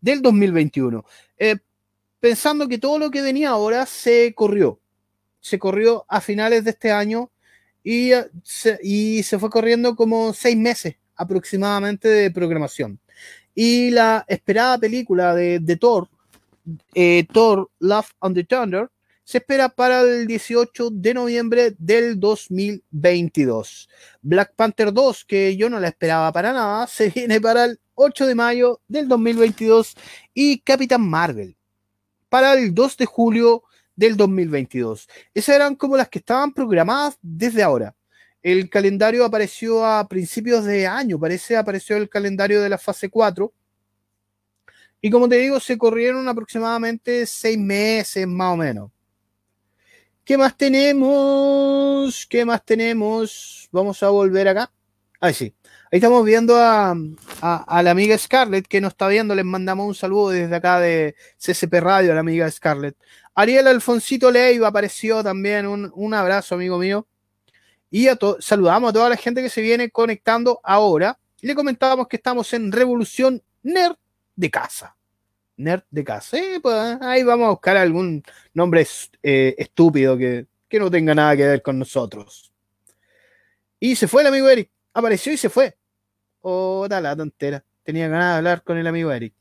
del 0.00 0.20
2021. 0.20 1.04
Eh, 1.38 1.56
pensando 2.18 2.66
que 2.66 2.78
todo 2.78 2.98
lo 2.98 3.10
que 3.12 3.22
venía 3.22 3.50
ahora 3.50 3.86
se 3.86 4.34
corrió. 4.34 4.80
Se 5.38 5.60
corrió 5.60 6.04
a 6.08 6.20
finales 6.20 6.64
de 6.64 6.70
este 6.70 6.90
año 6.90 7.30
y 7.84 8.12
eh, 8.12 8.26
se, 8.42 8.80
y 8.82 9.22
se 9.22 9.38
fue 9.38 9.48
corriendo 9.48 9.94
como 9.94 10.34
seis 10.34 10.56
meses 10.56 10.96
aproximadamente 11.20 12.08
de 12.08 12.30
programación. 12.30 12.98
Y 13.54 13.90
la 13.90 14.24
esperada 14.26 14.78
película 14.78 15.34
de, 15.34 15.76
Thor, 15.78 16.08
eh, 16.94 17.26
Thor 17.30 17.70
Love 17.78 18.10
on 18.20 18.34
the 18.34 18.44
Thunder, 18.44 18.88
se 19.22 19.38
espera 19.38 19.68
para 19.68 20.00
el 20.00 20.26
18 20.26 20.90
de 20.90 21.14
noviembre 21.14 21.74
del 21.78 22.18
2022. 22.18 23.88
Black 24.22 24.54
Panther 24.56 24.92
2, 24.92 25.24
que 25.24 25.56
yo 25.56 25.68
no 25.68 25.78
la 25.78 25.88
esperaba 25.88 26.32
para 26.32 26.52
nada, 26.52 26.86
se 26.88 27.10
viene 27.10 27.40
para 27.40 27.66
el 27.66 27.78
8 27.94 28.26
de 28.26 28.34
mayo 28.34 28.80
del 28.88 29.06
2022 29.06 29.94
y 30.32 30.58
Capitán 30.60 31.02
Marvel 31.02 31.54
para 32.28 32.54
el 32.54 32.74
2 32.74 32.96
de 32.96 33.06
julio 33.06 33.62
del 33.94 34.16
2022. 34.16 35.06
Esas 35.34 35.54
eran 35.54 35.74
como 35.74 35.96
las 35.96 36.08
que 36.08 36.20
estaban 36.20 36.52
programadas 36.52 37.18
desde 37.20 37.62
ahora. 37.62 37.94
El 38.42 38.70
calendario 38.70 39.24
apareció 39.24 39.84
a 39.84 40.06
principios 40.08 40.64
de 40.64 40.86
año, 40.86 41.18
parece, 41.18 41.56
apareció 41.56 41.96
el 41.96 42.08
calendario 42.08 42.60
de 42.62 42.68
la 42.68 42.78
fase 42.78 43.10
4. 43.10 43.52
Y 45.02 45.10
como 45.10 45.28
te 45.28 45.36
digo, 45.36 45.60
se 45.60 45.78
corrieron 45.78 46.28
aproximadamente 46.28 47.26
seis 47.26 47.58
meses 47.58 48.26
más 48.26 48.54
o 48.54 48.56
menos. 48.56 48.90
¿Qué 50.24 50.38
más 50.38 50.56
tenemos? 50.56 52.26
¿Qué 52.26 52.44
más 52.44 52.64
tenemos? 52.64 53.68
Vamos 53.72 54.02
a 54.02 54.10
volver 54.10 54.48
acá. 54.48 54.70
Ahí 55.20 55.34
sí. 55.34 55.54
Ahí 55.92 55.98
estamos 55.98 56.24
viendo 56.24 56.56
a, 56.56 56.94
la 57.42 57.90
amiga 57.90 58.16
Scarlett 58.16 58.68
que 58.68 58.80
nos 58.80 58.92
está 58.92 59.08
viendo. 59.08 59.34
Les 59.34 59.44
mandamos 59.44 59.88
un 59.88 59.94
saludo 59.94 60.30
desde 60.30 60.54
acá 60.54 60.78
de 60.78 61.16
CCP 61.36 61.80
Radio 61.80 62.12
a 62.12 62.14
la 62.14 62.20
amiga 62.20 62.48
Scarlett. 62.48 62.96
Ariel 63.34 63.66
Alfonsito 63.66 64.30
Leiva 64.30 64.68
apareció 64.68 65.24
también. 65.24 65.66
Un, 65.66 66.14
abrazo, 66.14 66.54
amigo 66.54 66.78
mío. 66.78 67.08
Y 67.90 68.08
a 68.08 68.18
saludamos 68.38 68.90
a 68.90 68.92
toda 68.92 69.08
la 69.08 69.16
gente 69.16 69.42
que 69.42 69.50
se 69.50 69.60
viene 69.60 69.90
conectando 69.90 70.60
ahora. 70.62 71.18
Le 71.40 71.54
comentábamos 71.54 72.08
que 72.08 72.16
estamos 72.16 72.52
en 72.52 72.70
Revolución 72.70 73.42
Nerd 73.62 73.96
de 74.36 74.50
Casa 74.50 74.96
nerd 75.60 75.82
de 75.90 76.04
casa. 76.04 76.38
pues 76.62 76.98
ahí 77.00 77.22
vamos 77.22 77.46
a 77.46 77.50
buscar 77.50 77.76
algún 77.76 78.22
nombre 78.54 78.86
eh, 79.22 79.54
estúpido 79.58 80.16
que, 80.16 80.46
no 80.72 80.90
tenga 80.90 81.14
nada 81.14 81.36
que 81.36 81.46
ver 81.46 81.62
con 81.62 81.78
nosotros. 81.78 82.52
Y 83.78 83.96
se 83.96 84.08
fue 84.08 84.22
el 84.22 84.28
amigo 84.28 84.48
Eric. 84.48 84.70
Apareció 84.92 85.32
y 85.32 85.36
se 85.36 85.48
fue. 85.48 85.76
Oh, 86.40 86.86
la 86.88 87.16
tontera. 87.16 87.64
Tenía 87.82 88.08
ganas 88.08 88.34
de 88.34 88.38
hablar 88.38 88.62
con 88.62 88.78
el 88.78 88.86
amigo 88.86 89.10
Eric. 89.12 89.34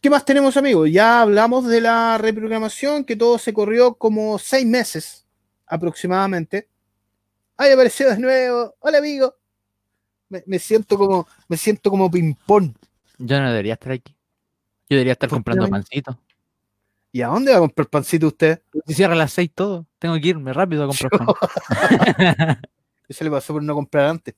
¿Qué 0.00 0.10
más 0.10 0.24
tenemos, 0.24 0.56
amigos? 0.56 0.90
Ya 0.90 1.22
hablamos 1.22 1.66
de 1.66 1.80
la 1.80 2.18
reprogramación, 2.18 3.04
que 3.04 3.16
todo 3.16 3.38
se 3.38 3.52
corrió 3.52 3.94
como 3.94 4.38
seis 4.38 4.66
meses 4.66 5.26
aproximadamente. 5.66 6.68
Ahí 7.56 7.72
apareció 7.72 8.10
de 8.10 8.18
nuevo. 8.18 8.74
Hola, 8.80 8.98
amigo. 8.98 9.34
Me, 10.28 10.58
siento 10.58 10.98
como, 10.98 11.26
me 11.48 11.56
siento 11.56 11.90
como 11.90 12.10
ping-pong. 12.10 12.74
Yo 13.18 13.40
no 13.40 13.48
debería 13.48 13.74
estar 13.74 13.92
aquí. 13.92 14.14
Yo 14.88 14.96
debería 14.96 15.12
estar 15.12 15.28
comprando 15.28 15.68
pancito. 15.68 16.18
¿Y 17.12 17.22
a 17.22 17.28
dónde 17.28 17.52
va 17.52 17.58
a 17.58 17.60
comprar 17.60 17.88
pancito 17.88 18.26
usted? 18.26 18.60
Si 18.86 18.94
cierra 18.94 19.14
las 19.14 19.32
seis 19.32 19.50
todo, 19.54 19.86
tengo 19.98 20.14
que 20.20 20.28
irme 20.28 20.52
rápido 20.52 20.84
a 20.84 20.86
comprar 20.88 21.10
pan. 21.36 22.60
Eso 23.08 23.24
le 23.24 23.30
pasó 23.30 23.54
por 23.54 23.62
no 23.62 23.74
comprar 23.74 24.06
antes. 24.06 24.34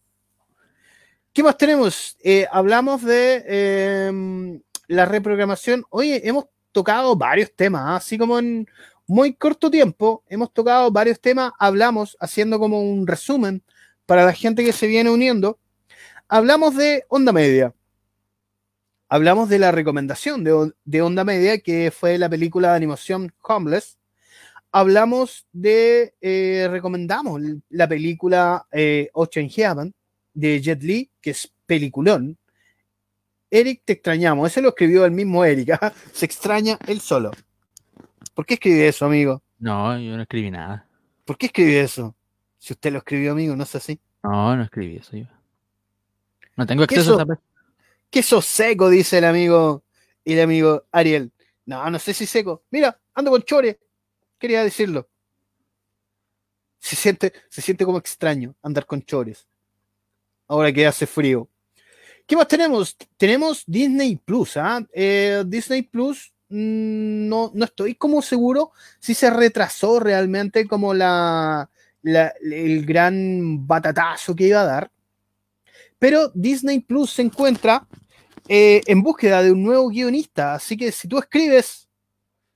¿Qué 1.32 1.42
más 1.42 1.56
tenemos? 1.56 2.16
Eh, 2.22 2.46
hablamos 2.50 3.02
de 3.02 4.06
em, 4.08 4.60
la 4.86 5.06
reprogramación. 5.06 5.84
Oye, 5.90 6.20
hemos 6.24 6.46
tocado 6.70 7.16
varios 7.16 7.52
temas, 7.54 8.02
así 8.02 8.16
como 8.16 8.38
en 8.38 8.68
muy 9.08 9.34
corto 9.34 9.70
tiempo, 9.70 10.22
hemos 10.28 10.52
tocado 10.52 10.92
varios 10.92 11.20
temas, 11.20 11.52
hablamos, 11.58 12.16
haciendo 12.20 12.60
como 12.60 12.80
un 12.80 13.06
resumen 13.06 13.64
para 14.06 14.24
la 14.24 14.32
gente 14.32 14.64
que 14.64 14.72
se 14.72 14.86
viene 14.86 15.10
uniendo, 15.10 15.58
hablamos 16.28 16.76
de 16.76 17.04
onda 17.08 17.32
media 17.32 17.74
hablamos 19.08 19.48
de 19.48 19.58
la 19.58 19.72
recomendación 19.72 20.44
de, 20.44 21.02
Onda 21.02 21.24
Media, 21.24 21.58
que 21.58 21.90
fue 21.90 22.18
la 22.18 22.28
película 22.28 22.70
de 22.70 22.76
animación 22.76 23.32
Homeless. 23.42 23.98
Hablamos 24.70 25.46
de, 25.52 26.14
eh, 26.20 26.68
recomendamos 26.70 27.40
la 27.70 27.88
película 27.88 28.66
eh, 28.70 29.08
Ocean 29.14 29.48
Heaven 29.48 29.94
de 30.34 30.60
Jet 30.60 30.82
Li, 30.82 31.10
que 31.20 31.30
es 31.30 31.50
peliculón. 31.66 32.36
Eric, 33.50 33.82
te 33.84 33.94
extrañamos. 33.94 34.50
Ese 34.50 34.60
lo 34.60 34.68
escribió 34.68 35.06
el 35.06 35.12
mismo 35.12 35.44
Eric. 35.44 35.70
¿ah? 35.80 35.92
Se 36.12 36.26
extraña 36.26 36.78
él 36.86 37.00
solo. 37.00 37.30
¿Por 38.38 38.46
qué 38.46 38.54
escribí 38.54 38.82
eso, 38.82 39.04
amigo? 39.04 39.42
No, 39.58 39.98
yo 39.98 40.14
no 40.14 40.22
escribí 40.22 40.48
nada. 40.48 40.86
¿Por 41.24 41.36
qué 41.36 41.46
escribí 41.46 41.74
eso? 41.74 42.14
Si 42.56 42.72
usted 42.72 42.92
lo 42.92 42.98
escribió, 42.98 43.32
amigo, 43.32 43.56
¿no 43.56 43.64
es 43.64 43.74
así? 43.74 43.98
No, 44.22 44.54
no 44.54 44.62
escribí 44.62 44.94
eso 44.94 45.16
yo. 45.16 45.26
No 46.54 46.64
tengo 46.64 46.84
acceso 46.84 47.18
a 47.18 47.22
esa 47.24 47.40
Queso 48.08 48.40
seco, 48.40 48.90
dice 48.90 49.18
el 49.18 49.24
amigo 49.24 49.82
y 50.24 50.34
el 50.34 50.40
amigo 50.40 50.84
Ariel. 50.92 51.32
No, 51.66 51.90
no 51.90 51.98
sé 51.98 52.14
si 52.14 52.26
seco. 52.26 52.62
Mira, 52.70 53.00
ando 53.12 53.32
con 53.32 53.42
chores. 53.42 53.76
Quería 54.38 54.62
decirlo. 54.62 55.08
Se 56.78 56.94
siente, 56.94 57.32
se 57.48 57.60
siente 57.60 57.84
como 57.84 57.98
extraño 57.98 58.54
andar 58.62 58.86
con 58.86 59.02
chores. 59.02 59.48
Ahora 60.46 60.72
que 60.72 60.86
hace 60.86 61.08
frío. 61.08 61.48
¿Qué 62.24 62.36
más 62.36 62.46
tenemos? 62.46 62.96
Tenemos 63.16 63.64
Disney 63.66 64.14
Plus. 64.14 64.56
¿ah? 64.56 64.86
Eh, 64.92 65.42
Disney 65.44 65.82
Plus, 65.82 66.32
no, 66.48 67.50
no 67.54 67.64
estoy 67.64 67.94
como 67.94 68.22
seguro 68.22 68.72
si 68.98 69.14
se 69.14 69.30
retrasó 69.30 70.00
realmente 70.00 70.66
como 70.66 70.94
la, 70.94 71.68
el 72.02 72.86
gran 72.86 73.66
batatazo 73.66 74.34
que 74.34 74.48
iba 74.48 74.62
a 74.62 74.66
dar. 74.66 74.90
Pero 75.98 76.30
Disney 76.34 76.80
Plus 76.80 77.12
se 77.12 77.22
encuentra 77.22 77.86
eh, 78.48 78.80
en 78.86 79.02
búsqueda 79.02 79.42
de 79.42 79.52
un 79.52 79.62
nuevo 79.62 79.88
guionista. 79.88 80.54
Así 80.54 80.76
que 80.76 80.92
si 80.92 81.08
tú 81.08 81.18
escribes, 81.18 81.88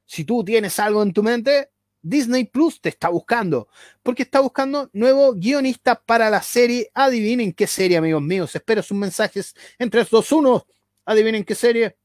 si 0.05 0.25
tú 0.25 0.45
tienes 0.45 0.79
algo 0.79 1.03
en 1.03 1.13
tu 1.13 1.23
mente, 1.23 1.71
Disney 2.01 2.45
Plus 2.45 2.81
te 2.81 2.89
está 2.89 3.09
buscando. 3.09 3.69
Porque 4.03 4.23
está 4.23 4.41
buscando 4.41 4.91
nuevo 4.93 5.35
guionista 5.35 6.01
para 6.01 6.31
la 6.31 6.43
serie. 6.43 6.91
Adivinen 6.95 7.53
qué 7.53 7.67
serie, 7.67 7.97
amigos 7.97 8.23
míos. 8.23 8.55
Espero 8.55 8.83
sus 8.83 8.97
mensajes 8.97 9.55
en 9.79 9.91
3, 9.91 10.09
2, 10.11 10.33
1. 10.33 10.67
Adivinen 11.05 11.45
qué 11.45 11.55
serie. 11.55 11.97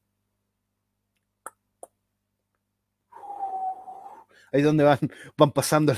Ahí 4.52 4.62
donde 4.62 4.84
van, 4.84 4.98
van 5.36 5.52
pasando 5.52 5.94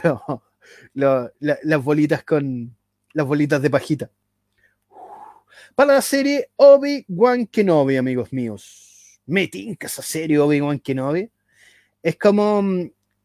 las 0.93 1.85
bolitas 1.85 2.25
con 2.25 2.77
las 3.13 3.27
bolitas 3.27 3.61
de 3.63 3.71
pajita. 3.71 4.11
Para 5.75 5.95
la 5.95 6.03
serie 6.03 6.51
Obi-Wan 6.57 7.47
Kenobi, 7.47 7.97
amigos 7.97 8.33
míos. 8.33 9.21
Me 9.27 9.49
tinca 9.49 9.87
esa 9.87 10.03
serie 10.03 10.39
Obi-Wan 10.39 10.81
Kenobi. 10.81 11.31
Es 12.03 12.17
como, 12.17 12.63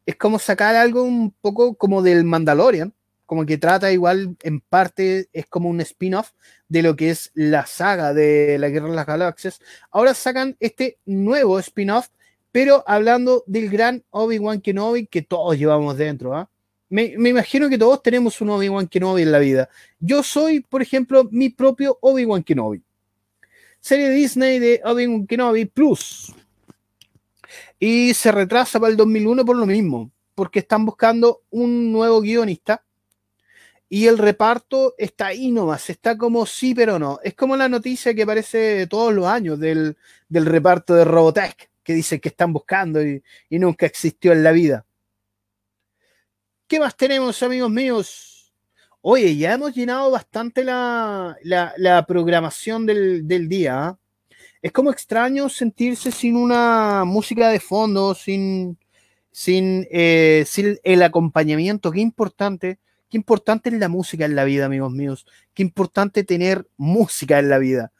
es 0.05 0.15
como 0.15 0.39
sacar 0.39 0.75
algo 0.75 1.03
un 1.03 1.31
poco 1.31 1.75
como 1.75 2.01
del 2.01 2.23
Mandalorian, 2.23 2.93
como 3.25 3.45
que 3.45 3.57
trata 3.57 3.91
igual, 3.91 4.38
en 4.43 4.59
parte, 4.59 5.29
es 5.33 5.47
como 5.47 5.69
un 5.69 5.81
spin-off 5.81 6.31
de 6.67 6.83
lo 6.83 6.95
que 6.95 7.09
es 7.09 7.31
la 7.33 7.65
saga 7.65 8.13
de 8.13 8.57
la 8.59 8.69
Guerra 8.69 8.89
de 8.89 8.95
las 8.95 9.07
Galaxias. 9.07 9.59
Ahora 9.89 10.13
sacan 10.13 10.55
este 10.59 10.99
nuevo 11.05 11.57
spin-off, 11.59 12.09
pero 12.55 12.85
hablando 12.87 13.43
del 13.47 13.69
gran 13.69 14.01
Obi-Wan 14.11 14.61
Kenobi 14.61 15.07
que 15.07 15.21
todos 15.21 15.57
llevamos 15.57 15.97
dentro. 15.97 16.33
¿ah? 16.33 16.49
Me, 16.87 17.03
imagino 17.17 17.67
que 17.67 17.77
todos 17.77 18.01
tenemos 18.01 18.39
un 18.39 18.49
Obi-Wan 18.49 18.87
Kenobi 18.87 19.23
en 19.23 19.33
la 19.33 19.39
vida. 19.39 19.67
Yo 19.99 20.23
soy, 20.23 20.61
por 20.61 20.81
ejemplo, 20.81 21.27
mi 21.31 21.49
propio 21.49 21.97
Obi-Wan 21.99 22.43
Kenobi. 22.43 22.81
Serie 23.81 24.09
Disney 24.09 24.59
de 24.59 24.79
Obi-Wan 24.85 25.27
Kenobi 25.27 25.65
Plus. 25.65 26.33
Y 27.77 28.13
se 28.13 28.31
retrasa 28.31 28.79
para 28.79 28.89
el 28.89 28.95
2001 28.95 29.43
por 29.43 29.57
lo 29.57 29.65
mismo, 29.65 30.09
porque 30.33 30.59
están 30.59 30.85
buscando 30.85 31.41
un 31.49 31.91
nuevo 31.91 32.21
guionista 32.21 32.85
y 33.89 34.07
el 34.07 34.17
reparto 34.17 34.95
está 34.97 35.27
ahí 35.27 35.51
nomás, 35.51 35.89
está 35.89 36.17
como 36.17 36.45
sí 36.45 36.73
pero 36.73 36.99
no. 36.99 37.19
Es 37.21 37.33
como 37.33 37.57
la 37.57 37.67
noticia 37.67 38.13
que 38.13 38.23
aparece 38.23 38.87
todos 38.87 39.13
los 39.13 39.25
años 39.25 39.59
del, 39.59 39.97
reparto 40.29 40.95
de 40.95 41.03
Robotech, 41.03 41.69
que 41.86 41.93
dice 41.93 42.19
que 42.19 42.28
están 42.28 42.52
buscando 42.52 43.02
y, 43.02 43.24
nunca 43.52 43.86
existió 43.86 44.34
en 44.34 44.43
la 44.43 44.52
vida. 44.52 44.86
¿Qué 46.67 46.80
más 46.80 46.98
tenemos, 46.98 47.41
amigos 47.43 47.71
míos? 47.71 48.54
Oye, 49.00 49.38
ya 49.38 49.54
hemos 49.54 49.74
llenado 49.74 50.12
bastante 50.12 50.63
la, 50.63 52.06
programación 52.08 52.86
del, 52.86 53.48
día. 53.48 53.88
¿ah? 53.88 54.00
Es 54.62 54.74
como 54.74 54.91
extraño 54.91 55.48
sentirse 55.48 56.12
sin 56.12 56.36
una 56.36 57.04
música 57.06 57.50
de 57.50 57.60
fondo, 57.60 58.15
sin, 58.15 58.78
sin, 59.32 59.88
eh, 59.91 60.43
sin 60.48 60.78
el 60.84 61.04
acompañamiento. 61.04 61.91
Qué 61.91 62.02
importante 62.02 62.80
Qué 63.10 63.17
importante 63.17 63.69
es 63.69 63.76
la 63.76 63.88
música 63.88 64.26
en 64.26 64.36
la 64.36 64.43
vida, 64.43 64.65
amigos 64.65 64.91
míos. 64.91 65.26
Qué 65.54 65.63
importante 65.63 66.24
tener 66.24 66.67
música 66.76 67.39
en 67.39 67.50
la 67.50 67.60
vida. 67.60 67.93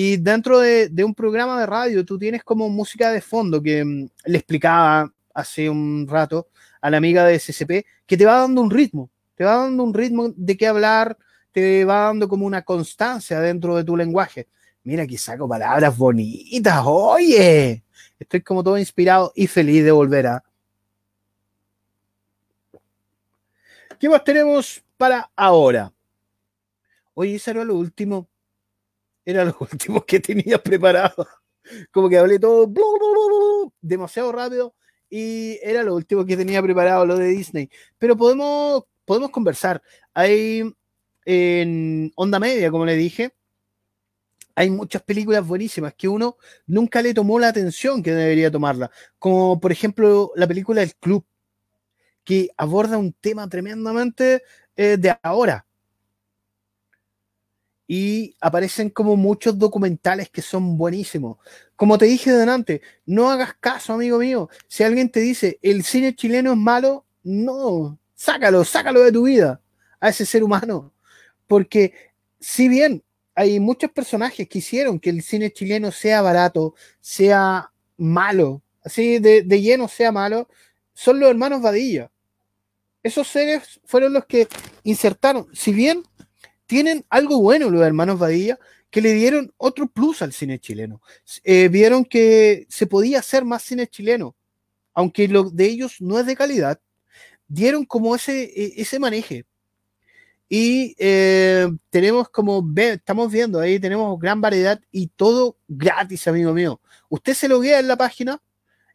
Y 0.00 0.16
dentro 0.16 0.60
de, 0.60 0.88
un 1.04 1.12
programa 1.12 1.58
de 1.58 1.66
radio, 1.66 2.04
tú 2.04 2.20
tienes 2.20 2.44
como 2.44 2.68
música 2.68 3.10
de 3.10 3.20
fondo 3.20 3.60
que 3.60 3.84
mm, 3.84 4.08
le 4.26 4.38
explicaba 4.38 5.12
hace 5.34 5.68
un 5.68 6.06
rato 6.08 6.46
a 6.80 6.88
la 6.88 6.98
amiga 6.98 7.24
de 7.24 7.36
SCP, 7.36 7.84
que 8.06 8.16
te 8.16 8.24
va 8.24 8.38
dando 8.38 8.60
un 8.60 8.70
ritmo, 8.70 9.10
te 9.34 9.42
va 9.42 9.56
dando 9.56 9.82
un 9.82 9.92
ritmo 9.92 10.28
de 10.36 10.56
qué 10.56 10.68
hablar, 10.68 11.18
te 11.50 11.84
va 11.84 12.02
dando 12.02 12.28
como 12.28 12.46
una 12.46 12.62
constancia 12.62 13.40
dentro 13.40 13.74
de 13.74 13.82
tu 13.82 13.96
lenguaje. 13.96 14.46
Mira 14.84 15.04
que 15.04 15.18
saco 15.18 15.48
palabras 15.48 15.98
bonitas, 15.98 16.80
oye. 16.86 17.82
Estoy 18.20 18.40
como 18.42 18.62
todo 18.62 18.78
inspirado 18.78 19.32
y 19.34 19.48
feliz 19.48 19.82
de 19.82 19.90
volver 19.90 20.28
a 20.28 20.44
¿Qué 23.98 24.08
más 24.08 24.22
tenemos 24.22 24.80
para 24.96 25.28
ahora? 25.34 25.92
Oye, 27.14 27.34
eso 27.34 27.50
era 27.50 27.64
lo 27.64 27.74
último. 27.74 28.28
Era 29.28 29.44
lo 29.44 29.54
último 29.60 30.06
que 30.06 30.20
tenía 30.20 30.56
preparado. 30.56 31.28
Como 31.92 32.08
que 32.08 32.16
hablé 32.16 32.38
todo 32.38 32.72
demasiado 33.82 34.32
rápido 34.32 34.74
y 35.10 35.58
era 35.62 35.82
lo 35.82 35.96
último 35.96 36.24
que 36.24 36.34
tenía 36.34 36.62
preparado 36.62 37.04
lo 37.04 37.18
de 37.18 37.28
Disney. 37.28 37.68
Pero 37.98 38.16
podemos, 38.16 38.84
podemos 39.04 39.28
conversar. 39.28 39.82
Hay 40.14 40.62
en 41.26 42.10
Onda 42.16 42.40
Media, 42.40 42.70
como 42.70 42.86
le 42.86 42.96
dije, 42.96 43.34
hay 44.54 44.70
muchas 44.70 45.02
películas 45.02 45.46
buenísimas 45.46 45.92
que 45.92 46.08
uno 46.08 46.38
nunca 46.66 47.02
le 47.02 47.12
tomó 47.12 47.38
la 47.38 47.48
atención 47.48 48.02
que 48.02 48.12
debería 48.12 48.50
tomarla. 48.50 48.90
Como 49.18 49.60
por 49.60 49.72
ejemplo 49.72 50.32
la 50.36 50.46
película 50.46 50.82
El 50.82 50.94
Club 50.96 51.26
que 52.24 52.48
aborda 52.56 52.96
un 52.96 53.12
tema 53.12 53.46
tremendamente 53.46 54.42
eh, 54.74 54.96
de 54.98 55.18
ahora. 55.22 55.67
Y 57.88 58.36
aparecen 58.40 58.90
como 58.90 59.16
muchos 59.16 59.58
documentales 59.58 60.28
que 60.30 60.42
son 60.42 60.76
buenísimos. 60.76 61.38
Como 61.74 61.98
te 61.98 62.06
dije 62.06 62.30
delante, 62.30 62.82
no 63.06 63.30
hagas 63.30 63.54
caso, 63.58 63.94
amigo 63.94 64.18
mío. 64.18 64.48
Si 64.68 64.84
alguien 64.84 65.10
te 65.10 65.20
dice 65.20 65.58
el 65.62 65.82
cine 65.82 66.14
chileno 66.14 66.52
es 66.52 66.58
malo, 66.58 67.06
no, 67.24 67.98
sácalo, 68.14 68.64
sácalo 68.64 69.00
de 69.00 69.10
tu 69.10 69.24
vida 69.24 69.60
a 69.98 70.10
ese 70.10 70.26
ser 70.26 70.44
humano. 70.44 70.92
Porque 71.46 71.94
si 72.38 72.68
bien 72.68 73.02
hay 73.34 73.58
muchos 73.58 73.90
personajes 73.90 74.48
que 74.48 74.58
hicieron 74.58 75.00
que 75.00 75.10
el 75.10 75.22
cine 75.22 75.50
chileno 75.50 75.90
sea 75.90 76.22
barato, 76.22 76.74
sea 77.00 77.72
malo, 77.96 78.62
así 78.84 79.18
de, 79.18 79.42
de 79.42 79.60
lleno 79.62 79.88
sea 79.88 80.12
malo, 80.12 80.48
son 80.92 81.18
los 81.18 81.30
hermanos 81.30 81.62
Vadilla 81.62 82.10
esos 83.02 83.28
seres 83.28 83.80
fueron 83.84 84.12
los 84.12 84.26
que 84.26 84.48
insertaron, 84.84 85.48
si 85.52 85.72
bien 85.72 86.02
tienen 86.68 87.04
algo 87.08 87.40
bueno 87.40 87.70
los 87.70 87.82
hermanos 87.82 88.20
Badilla, 88.20 88.58
que 88.90 89.00
le 89.00 89.14
dieron 89.14 89.52
otro 89.56 89.88
plus 89.88 90.22
al 90.22 90.32
cine 90.32 90.60
chileno. 90.60 91.02
Eh, 91.42 91.68
vieron 91.68 92.04
que 92.04 92.66
se 92.68 92.86
podía 92.86 93.18
hacer 93.18 93.44
más 93.44 93.62
cine 93.62 93.88
chileno, 93.88 94.36
aunque 94.94 95.26
lo 95.26 95.50
de 95.50 95.64
ellos 95.64 95.96
no 96.00 96.20
es 96.20 96.26
de 96.26 96.36
calidad, 96.36 96.80
dieron 97.48 97.84
como 97.84 98.14
ese, 98.14 98.44
e, 98.44 98.74
ese 98.76 98.98
maneje. 99.00 99.46
Y 100.48 100.94
eh, 100.98 101.68
tenemos 101.90 102.28
como, 102.28 102.62
ve, 102.62 102.92
estamos 102.92 103.32
viendo 103.32 103.60
ahí, 103.60 103.80
tenemos 103.80 104.18
gran 104.20 104.40
variedad 104.40 104.80
y 104.92 105.08
todo 105.08 105.56
gratis, 105.66 106.28
amigo 106.28 106.52
mío. 106.52 106.80
Usted 107.08 107.34
se 107.34 107.48
loguea 107.48 107.80
en 107.80 107.88
la 107.88 107.96
página 107.96 108.42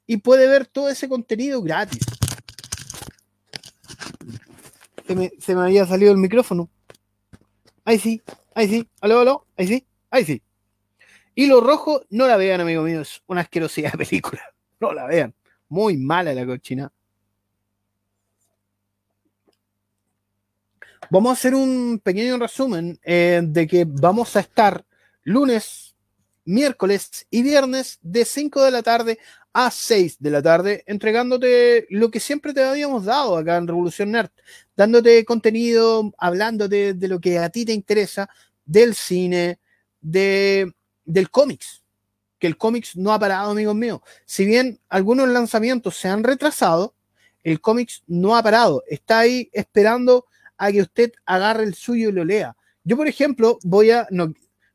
y 0.08 0.18
puede 0.18 0.48
ver 0.48 0.68
todo 0.68 0.90
ese 0.90 1.10
contenido 1.10 1.62
gratis 1.62 2.02
se 5.40 5.56
me, 5.56 5.62
había 5.62 5.86
salido 5.86 6.12
el 6.12 6.18
micrófono. 6.18 6.70
Ahí 7.86 8.00
sí, 8.00 8.22
ahí 8.56 8.68
sí, 8.68 8.90
aló, 9.02 9.20
aló, 9.20 9.48
ahí 9.58 9.68
sí, 9.68 9.86
ahí 10.10 10.24
sí. 10.24 10.42
Y 11.36 11.48
lo 11.48 11.62
rojo, 11.62 12.04
no 12.10 12.28
la 12.28 12.38
vean, 12.38 12.62
amigo 12.62 12.84
mío, 12.84 13.02
es 13.02 13.22
una 13.28 13.42
asquerosidad 13.42 13.94
de 13.94 14.06
película. 14.06 14.42
No 14.80 14.92
la 14.92 15.06
vean. 15.06 15.34
Muy 15.70 15.96
mala 15.96 16.34
la 16.34 16.46
cochina. 16.46 16.92
Vamos 21.10 21.30
a 21.30 21.34
hacer 21.34 21.56
un 21.56 22.02
pequeño 22.04 22.38
resumen 22.38 23.00
eh, 23.02 23.40
de 23.42 23.66
que 23.66 23.86
vamos 23.88 24.36
a 24.36 24.42
estar 24.42 24.84
lunes, 25.24 25.93
miércoles 26.46 27.28
y 27.30 27.44
viernes 27.44 28.00
de 28.02 28.26
5 28.26 28.64
de 28.64 28.72
la 28.72 28.84
tarde 28.84 29.20
a 29.54 29.70
6 29.70 30.18
de 30.20 30.32
la 30.32 30.42
tarde, 30.42 30.84
entregándote 30.88 31.86
lo 31.90 32.10
que 32.10 32.20
siempre 32.20 32.54
te 32.54 32.64
habíamos 32.64 33.06
dado 33.06 33.38
acá 33.38 33.58
en 33.58 33.68
Revolución 33.68 34.12
Nerd, 34.12 34.32
dándote 34.76 35.24
contenido, 35.26 36.12
hablándote 36.18 36.94
de 36.96 37.08
lo 37.08 37.20
que 37.20 37.38
a 37.38 37.50
ti 37.50 37.64
te 37.66 37.74
interesa, 37.74 38.30
del 38.66 38.96
cine, 38.96 39.60
de, 40.02 40.74
del 41.06 41.30
cómics, 41.30 41.84
que 42.40 42.48
el 42.48 42.58
cómics 42.58 42.96
no 42.96 43.14
ha 43.14 43.20
parado, 43.20 43.52
amigos 43.52 43.76
míos. 43.76 44.02
Si 44.26 44.46
bien 44.46 44.80
algunos 44.90 45.30
lanzamientos 45.30 45.96
se 45.96 46.08
han 46.08 46.24
retrasado, 46.24 46.96
el 47.44 47.62
cómics 47.62 48.04
no 48.08 48.36
ha 48.36 48.42
parado, 48.42 48.84
está 48.88 49.20
ahí 49.20 49.50
esperando 49.54 50.26
a 50.58 50.72
que 50.72 50.82
usted 50.82 51.12
agarre 51.26 51.64
el 51.64 51.76
suyo 51.76 52.10
y 52.10 52.12
lo 52.12 52.26
lea. 52.26 52.56
Yo, 52.84 52.98
por 52.98 53.08
ejemplo, 53.08 53.60
voy 53.64 53.92
a, 53.92 54.08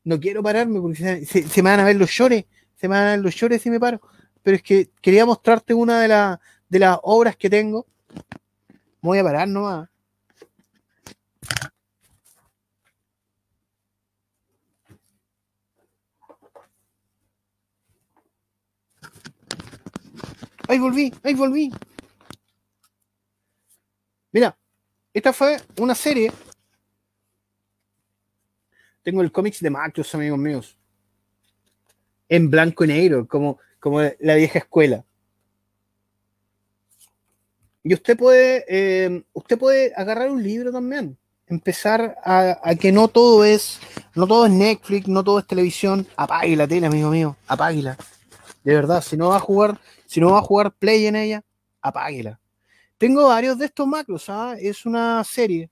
no 0.03 0.19
quiero 0.19 0.41
pararme 0.43 0.79
porque 0.81 1.25
se, 1.25 1.63
me 1.63 1.69
van 1.69 1.79
a 1.79 1.85
ver 1.85 1.95
los 1.95 2.11
llores, 2.11 2.45
se 2.75 2.87
me 2.87 2.95
van 2.95 3.07
a 3.07 3.11
ver 3.11 3.19
los 3.19 3.35
llores 3.35 3.61
si 3.61 3.69
me 3.69 3.79
paro 3.79 4.01
pero 4.43 4.57
es 4.57 4.63
que 4.63 4.89
quería 5.01 5.25
mostrarte 5.25 5.73
una 5.73 6.01
de, 6.01 6.37
de 6.69 6.79
las 6.79 6.97
obras 7.03 7.35
que 7.35 7.49
tengo. 7.49 7.85
voy 9.01 9.19
a 9.19 9.23
parar 9.23 9.47
nomás. 9.47 9.89
Ahí 20.67 20.77
volví, 20.77 21.13
ahí 21.23 21.33
volví. 21.33 21.71
Mira, 24.31 24.55
esta 25.13 25.33
fue 25.33 25.57
una 25.77 25.95
serie. 25.95 26.31
Tengo 29.09 29.23
el 29.23 29.31
cómics 29.31 29.59
de 29.59 29.71
Macros, 29.71 30.13
amigos 30.13 30.37
míos. 30.37 30.77
En 32.27 32.51
blanco 32.51 32.83
y 32.83 32.89
negro, 32.89 33.27
como 33.27 33.57
como 33.79 34.01
la 34.19 34.35
vieja 34.35 34.59
escuela. 34.59 35.03
Y 37.81 37.95
usted 37.95 38.15
puede, 38.15 38.65
eh, 38.67 39.23
usted 39.33 39.57
puede 39.57 39.93
agarrar 39.95 40.29
un 40.29 40.43
libro 40.43 40.71
también, 40.71 41.17
empezar 41.47 42.17
a, 42.23 42.75
que 42.79 42.91
no 42.91 43.07
todo 43.07 43.43
es, 43.43 43.79
no 44.13 44.27
todo 44.27 44.45
es 44.45 44.51
Netflix, 44.51 45.07
no 45.07 45.23
todo 45.23 45.39
es 45.39 45.47
televisión. 45.47 46.05
Apague 46.15 46.55
la 46.55 46.67
tele, 46.67 46.85
amigo 46.85 47.09
mío, 47.09 47.35
apáguela. 47.47 47.97
De 48.63 48.75
verdad, 48.75 49.01
si 49.01 49.17
no 49.17 49.29
va 49.29 49.37
a 49.37 49.39
jugar, 49.39 49.81
si 50.05 50.19
no 50.19 50.33
va 50.33 50.37
a 50.37 50.43
jugar 50.43 50.71
play 50.71 51.07
en 51.07 51.15
ella, 51.15 51.43
apáguela. 51.81 52.39
Tengo 52.99 53.27
varios 53.27 53.57
de 53.57 53.65
estos 53.65 53.87
macros, 53.87 54.29
¿ah? 54.29 54.55
es 54.59 54.85
una 54.85 55.23
serie. 55.23 55.71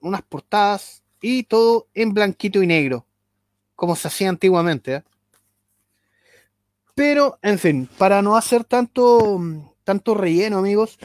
Unas 0.00 0.22
portadas 0.22 1.02
y 1.20 1.44
todo 1.44 1.88
en 1.94 2.14
blanquito 2.14 2.62
y 2.62 2.66
negro, 2.66 3.06
como 3.74 3.96
se 3.96 4.08
hacía 4.08 4.28
antiguamente. 4.28 4.94
¿eh? 4.94 5.02
Pero, 6.94 7.38
en 7.42 7.58
fin, 7.58 7.88
para 7.98 8.22
no 8.22 8.36
hacer 8.36 8.64
tanto, 8.64 9.40
tanto 9.84 10.14
relleno, 10.14 10.58
amigos, 10.58 10.98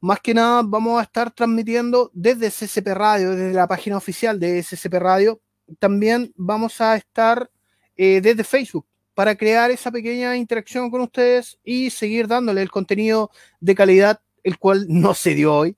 más 0.00 0.20
que 0.20 0.34
nada 0.34 0.62
vamos 0.64 1.00
a 1.00 1.02
estar 1.02 1.30
transmitiendo 1.30 2.10
desde 2.14 2.50
SCP 2.50 2.88
Radio, 2.88 3.30
desde 3.30 3.52
la 3.52 3.66
página 3.66 3.96
oficial 3.96 4.38
de 4.38 4.62
SCP 4.62 4.94
Radio. 4.94 5.40
También 5.78 6.32
vamos 6.36 6.80
a 6.80 6.96
estar 6.96 7.50
eh, 7.96 8.20
desde 8.20 8.44
Facebook 8.44 8.86
para 9.14 9.34
crear 9.34 9.72
esa 9.72 9.90
pequeña 9.90 10.36
interacción 10.36 10.90
con 10.90 11.00
ustedes 11.00 11.58
y 11.64 11.90
seguir 11.90 12.28
dándole 12.28 12.62
el 12.62 12.70
contenido 12.70 13.32
de 13.58 13.74
calidad, 13.74 14.20
el 14.44 14.58
cual 14.58 14.86
no 14.88 15.14
se 15.14 15.34
dio 15.34 15.54
hoy. 15.54 15.76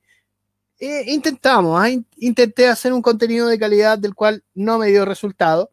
Eh, 0.80 1.04
intentamos, 1.12 1.78
¿ah? 1.78 1.90
intenté 2.16 2.66
hacer 2.66 2.94
un 2.94 3.02
contenido 3.02 3.46
de 3.48 3.58
calidad 3.58 3.98
del 3.98 4.14
cual 4.14 4.42
no 4.54 4.78
me 4.78 4.88
dio 4.88 5.04
resultado. 5.04 5.70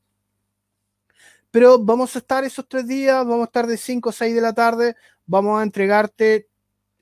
Pero 1.50 1.80
vamos 1.80 2.16
a 2.16 2.20
estar 2.20 2.44
esos 2.44 2.68
tres 2.68 2.88
días, 2.88 3.26
vamos 3.26 3.42
a 3.42 3.46
estar 3.46 3.68
de 3.68 3.78
5 3.78 4.10
o 4.10 4.12
6 4.12 4.36
de 4.36 4.42
la 4.42 4.54
tarde, 4.54 4.96
vamos 5.26 5.60
a 5.60 5.64
entregarte 5.64 6.50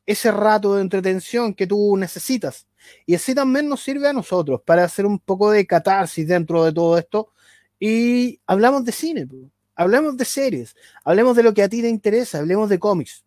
ese 0.05 0.31
rato 0.31 0.75
de 0.75 0.81
entretención 0.81 1.53
que 1.55 1.67
tú 1.67 1.97
necesitas. 1.97 2.67
Y 3.07 3.15
así 3.15 3.33
también 3.33 3.67
nos 3.67 3.81
sirve 3.81 4.07
a 4.07 4.13
nosotros 4.13 4.61
para 4.63 4.83
hacer 4.83 5.05
un 5.07 5.19
poco 5.19 5.49
de 5.51 5.65
catarsis 5.65 6.27
dentro 6.27 6.63
de 6.63 6.73
todo 6.73 6.97
esto. 6.99 7.33
Y 7.79 8.39
hablamos 8.45 8.85
de 8.85 8.91
cine, 8.91 9.27
hablemos 9.75 10.15
de 10.17 10.25
series, 10.25 10.75
hablemos 11.03 11.35
de 11.35 11.43
lo 11.43 11.53
que 11.53 11.63
a 11.63 11.69
ti 11.69 11.81
te 11.81 11.89
interesa, 11.89 12.39
hablemos 12.39 12.69
de 12.69 12.79
cómics, 12.79 13.25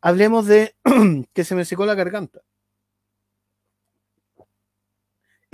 hablemos 0.00 0.46
de 0.46 0.74
que 1.32 1.44
se 1.44 1.54
me 1.54 1.64
secó 1.64 1.86
la 1.86 1.94
garganta. 1.94 2.40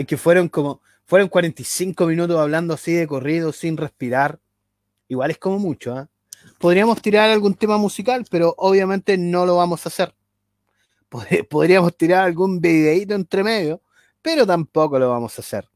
Que 0.06 0.16
fueron 0.16 0.48
como, 0.48 0.80
fueron 1.04 1.28
45 1.28 2.06
minutos 2.06 2.38
hablando 2.38 2.74
así 2.74 2.92
de 2.92 3.06
corrido, 3.06 3.52
sin 3.52 3.76
respirar. 3.76 4.40
Igual 5.08 5.30
es 5.30 5.38
como 5.38 5.58
mucho, 5.58 5.98
¿eh? 5.98 6.06
Podríamos 6.58 7.00
tirar 7.00 7.30
algún 7.30 7.54
tema 7.54 7.78
musical, 7.78 8.24
pero 8.30 8.54
obviamente 8.58 9.16
no 9.16 9.46
lo 9.46 9.56
vamos 9.56 9.86
a 9.86 9.88
hacer 9.88 10.14
podríamos 11.48 11.96
tirar 11.96 12.24
algún 12.24 12.60
videito 12.60 13.14
entre 13.14 13.44
medio, 13.44 13.82
pero 14.20 14.46
tampoco 14.46 14.98
lo 14.98 15.10
vamos 15.10 15.38
a 15.38 15.42
hacer. 15.42 15.68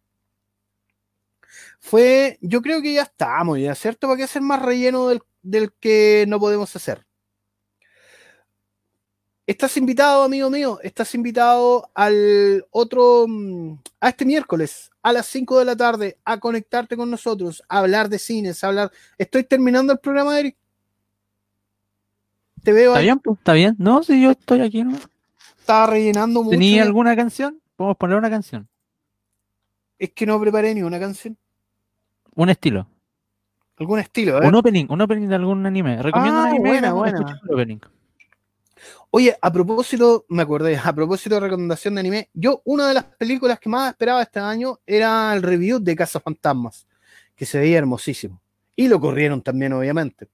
Fue, 1.78 2.38
yo 2.40 2.62
creo 2.62 2.82
que 2.82 2.94
ya 2.94 3.02
estamos, 3.02 3.58
ya, 3.58 3.74
¿cierto? 3.74 4.06
¿Para 4.08 4.16
qué 4.18 4.24
hacer 4.24 4.42
más 4.42 4.62
relleno 4.62 5.08
del, 5.42 5.72
que 5.78 6.24
no 6.26 6.40
podemos 6.40 6.74
hacer? 6.74 7.05
Estás 9.46 9.76
invitado, 9.76 10.24
amigo 10.24 10.50
mío, 10.50 10.80
estás 10.82 11.14
invitado 11.14 11.88
al 11.94 12.66
otro, 12.70 13.26
mm, 13.28 13.78
a 14.00 14.08
este 14.08 14.24
miércoles 14.24 14.90
a 15.02 15.12
las 15.12 15.26
5 15.26 15.60
de 15.60 15.64
la 15.64 15.76
tarde 15.76 16.18
a 16.24 16.40
conectarte 16.40 16.96
con 16.96 17.08
nosotros, 17.08 17.62
a 17.68 17.78
hablar 17.78 18.08
de 18.08 18.18
cines, 18.18 18.64
a 18.64 18.68
hablar. 18.68 18.90
Estoy 19.16 19.44
terminando 19.44 19.92
el 19.92 20.00
programa, 20.00 20.40
Eric. 20.40 20.56
Te 22.64 22.72
veo. 22.72 22.90
Está 22.90 23.00
bien, 23.02 23.20
pues, 23.20 23.38
está 23.38 23.52
bien. 23.52 23.76
No, 23.78 24.02
si 24.02 24.20
yo 24.20 24.32
estoy 24.32 24.62
aquí, 24.62 24.82
¿no? 24.82 24.98
estaba 25.60 25.86
rellenando 25.86 26.42
mucho. 26.42 26.50
¿Tenía 26.50 26.82
alguna 26.82 27.14
canción? 27.14 27.60
Podemos 27.76 27.96
poner 27.96 28.16
una 28.16 28.30
canción. 28.30 28.68
Es 29.96 30.10
que 30.10 30.26
no 30.26 30.40
preparé 30.40 30.74
ni 30.74 30.82
una 30.82 30.98
canción. 30.98 31.36
Un 32.34 32.50
estilo. 32.50 32.88
Algún 33.78 34.00
estilo, 34.00 34.38
Un 34.38 34.54
opening, 34.54 34.86
un 34.88 35.00
opening 35.02 35.28
de 35.28 35.34
algún 35.34 35.66
anime. 35.66 36.02
Recomiendo 36.02 36.40
un 36.40 36.46
ah, 36.46 36.50
anime. 36.50 36.68
Buena, 36.68 36.92
buena. 36.94 37.40
opening. 37.48 37.78
Oye, 39.10 39.36
a 39.40 39.52
propósito, 39.52 40.26
me 40.28 40.42
acordé, 40.42 40.76
a 40.76 40.92
propósito 40.92 41.36
de 41.36 41.40
recomendación 41.40 41.94
de 41.94 42.00
anime, 42.00 42.30
yo 42.34 42.62
una 42.64 42.88
de 42.88 42.94
las 42.94 43.04
películas 43.04 43.58
que 43.58 43.68
más 43.68 43.90
esperaba 43.90 44.22
este 44.22 44.40
año 44.40 44.78
era 44.86 45.32
el 45.34 45.42
review 45.42 45.78
de 45.78 45.96
Casa 45.96 46.20
Fantasmas, 46.20 46.86
que 47.34 47.46
se 47.46 47.58
veía 47.58 47.78
hermosísimo. 47.78 48.42
Y 48.74 48.88
lo 48.88 49.00
corrieron 49.00 49.42
también, 49.42 49.72
obviamente. 49.72 50.28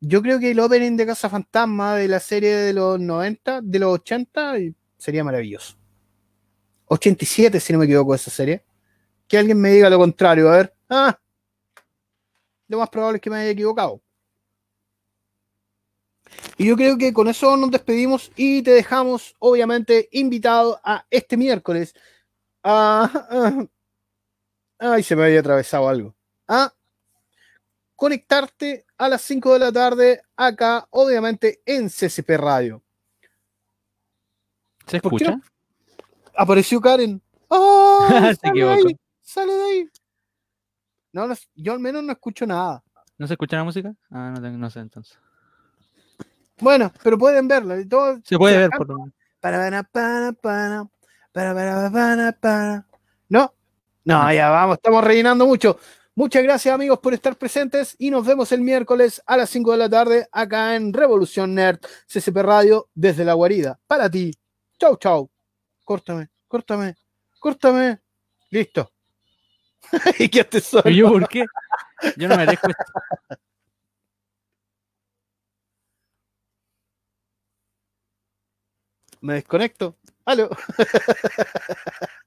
Yo 0.00 0.22
creo 0.22 0.38
que 0.38 0.50
el 0.50 0.60
opening 0.60 0.96
de 0.96 1.06
Casa 1.06 1.28
Fantasma 1.28 1.96
de 1.96 2.08
la 2.08 2.20
serie 2.20 2.54
de 2.54 2.72
los 2.72 3.00
90, 3.00 3.60
de 3.62 3.78
los 3.78 3.94
80, 3.94 4.54
sería 4.96 5.24
maravilloso. 5.24 5.76
87, 6.86 7.58
si 7.58 7.72
no 7.72 7.80
me 7.80 7.86
equivoco, 7.86 8.14
esa 8.14 8.30
serie. 8.30 8.64
Que 9.26 9.38
alguien 9.38 9.60
me 9.60 9.70
diga 9.70 9.90
lo 9.90 9.98
contrario, 9.98 10.48
a 10.48 10.56
ver. 10.56 10.74
Ah, 10.88 11.18
lo 12.68 12.78
más 12.78 12.88
probable 12.88 13.16
es 13.16 13.22
que 13.22 13.30
me 13.30 13.36
haya 13.36 13.50
equivocado. 13.50 14.02
Y 16.58 16.66
yo 16.66 16.76
creo 16.76 16.96
que 16.96 17.12
con 17.12 17.28
eso 17.28 17.56
nos 17.56 17.70
despedimos 17.70 18.30
y 18.36 18.62
te 18.62 18.70
dejamos, 18.70 19.34
obviamente, 19.38 20.08
invitado 20.12 20.80
a 20.82 21.06
este 21.10 21.36
miércoles. 21.36 21.94
A, 22.62 23.66
ay, 24.78 25.02
se 25.02 25.16
me 25.16 25.24
había 25.24 25.40
atravesado 25.40 25.88
algo. 25.88 26.14
A 26.48 26.72
conectarte 27.94 28.86
a 28.98 29.08
las 29.08 29.22
5 29.22 29.54
de 29.54 29.58
la 29.58 29.72
tarde 29.72 30.22
acá, 30.36 30.86
obviamente 30.90 31.62
en 31.64 31.88
CCP 31.88 32.30
Radio. 32.36 32.82
¿Se 34.86 34.98
escucha? 34.98 35.40
Apareció 36.36 36.80
Karen. 36.80 37.20
¡Oh! 37.48 38.06
sale, 38.08 38.64
de 38.64 38.68
ahí, 38.68 38.98
sale 39.22 39.52
de 39.52 39.64
ahí. 39.64 39.90
No, 41.12 41.28
yo 41.54 41.72
al 41.72 41.80
menos 41.80 42.02
no 42.02 42.12
escucho 42.12 42.46
nada. 42.46 42.82
¿No 43.18 43.26
se 43.26 43.34
escucha 43.34 43.56
la 43.56 43.64
música? 43.64 43.94
Ah, 44.10 44.34
no, 44.38 44.50
no 44.50 44.70
sé 44.70 44.80
entonces. 44.80 45.18
Bueno, 46.58 46.92
pero 47.02 47.18
pueden 47.18 47.48
verla. 47.48 47.76
Todo, 47.88 48.20
se 48.24 48.38
puede 48.38 48.58
ver 48.58 48.70
por 48.70 48.88
para, 49.40 49.82
para, 49.84 50.32
para, 50.32 50.32
para, 50.32 51.54
para, 51.54 51.90
para, 51.90 52.32
para. 52.32 52.86
¿No? 53.28 53.52
No, 54.04 54.32
ya 54.32 54.50
vamos, 54.50 54.76
estamos 54.76 55.04
rellenando 55.04 55.46
mucho. 55.46 55.78
Muchas 56.14 56.42
gracias 56.42 56.74
amigos 56.74 56.98
por 57.00 57.12
estar 57.12 57.36
presentes 57.36 57.94
y 57.98 58.10
nos 58.10 58.24
vemos 58.24 58.50
el 58.52 58.62
miércoles 58.62 59.22
a 59.26 59.36
las 59.36 59.50
5 59.50 59.72
de 59.72 59.76
la 59.76 59.90
tarde 59.90 60.26
acá 60.32 60.74
en 60.74 60.94
Revolución 60.94 61.54
Nerd 61.54 61.78
CCP 62.06 62.36
Radio 62.38 62.88
desde 62.94 63.24
la 63.24 63.34
guarida. 63.34 63.78
Para 63.86 64.08
ti. 64.08 64.32
Chau, 64.78 64.96
chau. 64.96 65.30
Córtame, 65.84 66.30
córtame, 66.48 66.94
córtame. 67.38 68.00
Listo. 68.50 68.90
¿Y 70.18 70.28
qué 70.28 70.60
soy? 70.60 70.82
¿Y 70.86 70.96
yo 70.96 71.10
por 71.10 71.28
qué? 71.28 71.44
Yo 72.16 72.28
no 72.28 72.36
me 72.36 72.46
dejo 72.46 72.66
esto. 72.68 73.38
Me 79.26 79.34
desconecto. 79.34 79.96
Aló. 80.24 80.48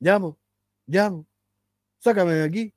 Llamo, 0.00 0.38
llamo. 0.86 1.26
Sácame 1.98 2.34
de 2.34 2.44
aquí. 2.44 2.74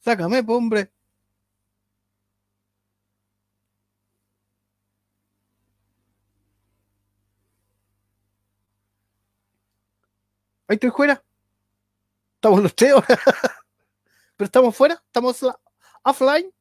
Sácame, 0.00 0.42
hombre. 0.46 0.90
Ahí 10.68 10.76
estoy 10.76 10.90
fuera. 10.90 11.22
Estamos 12.42 12.60
los 12.60 12.74
tres 12.74 12.92
Pero 14.36 14.46
estamos 14.46 14.74
fuera. 14.76 14.94
Estamos 15.06 15.46
offline. 16.02 16.52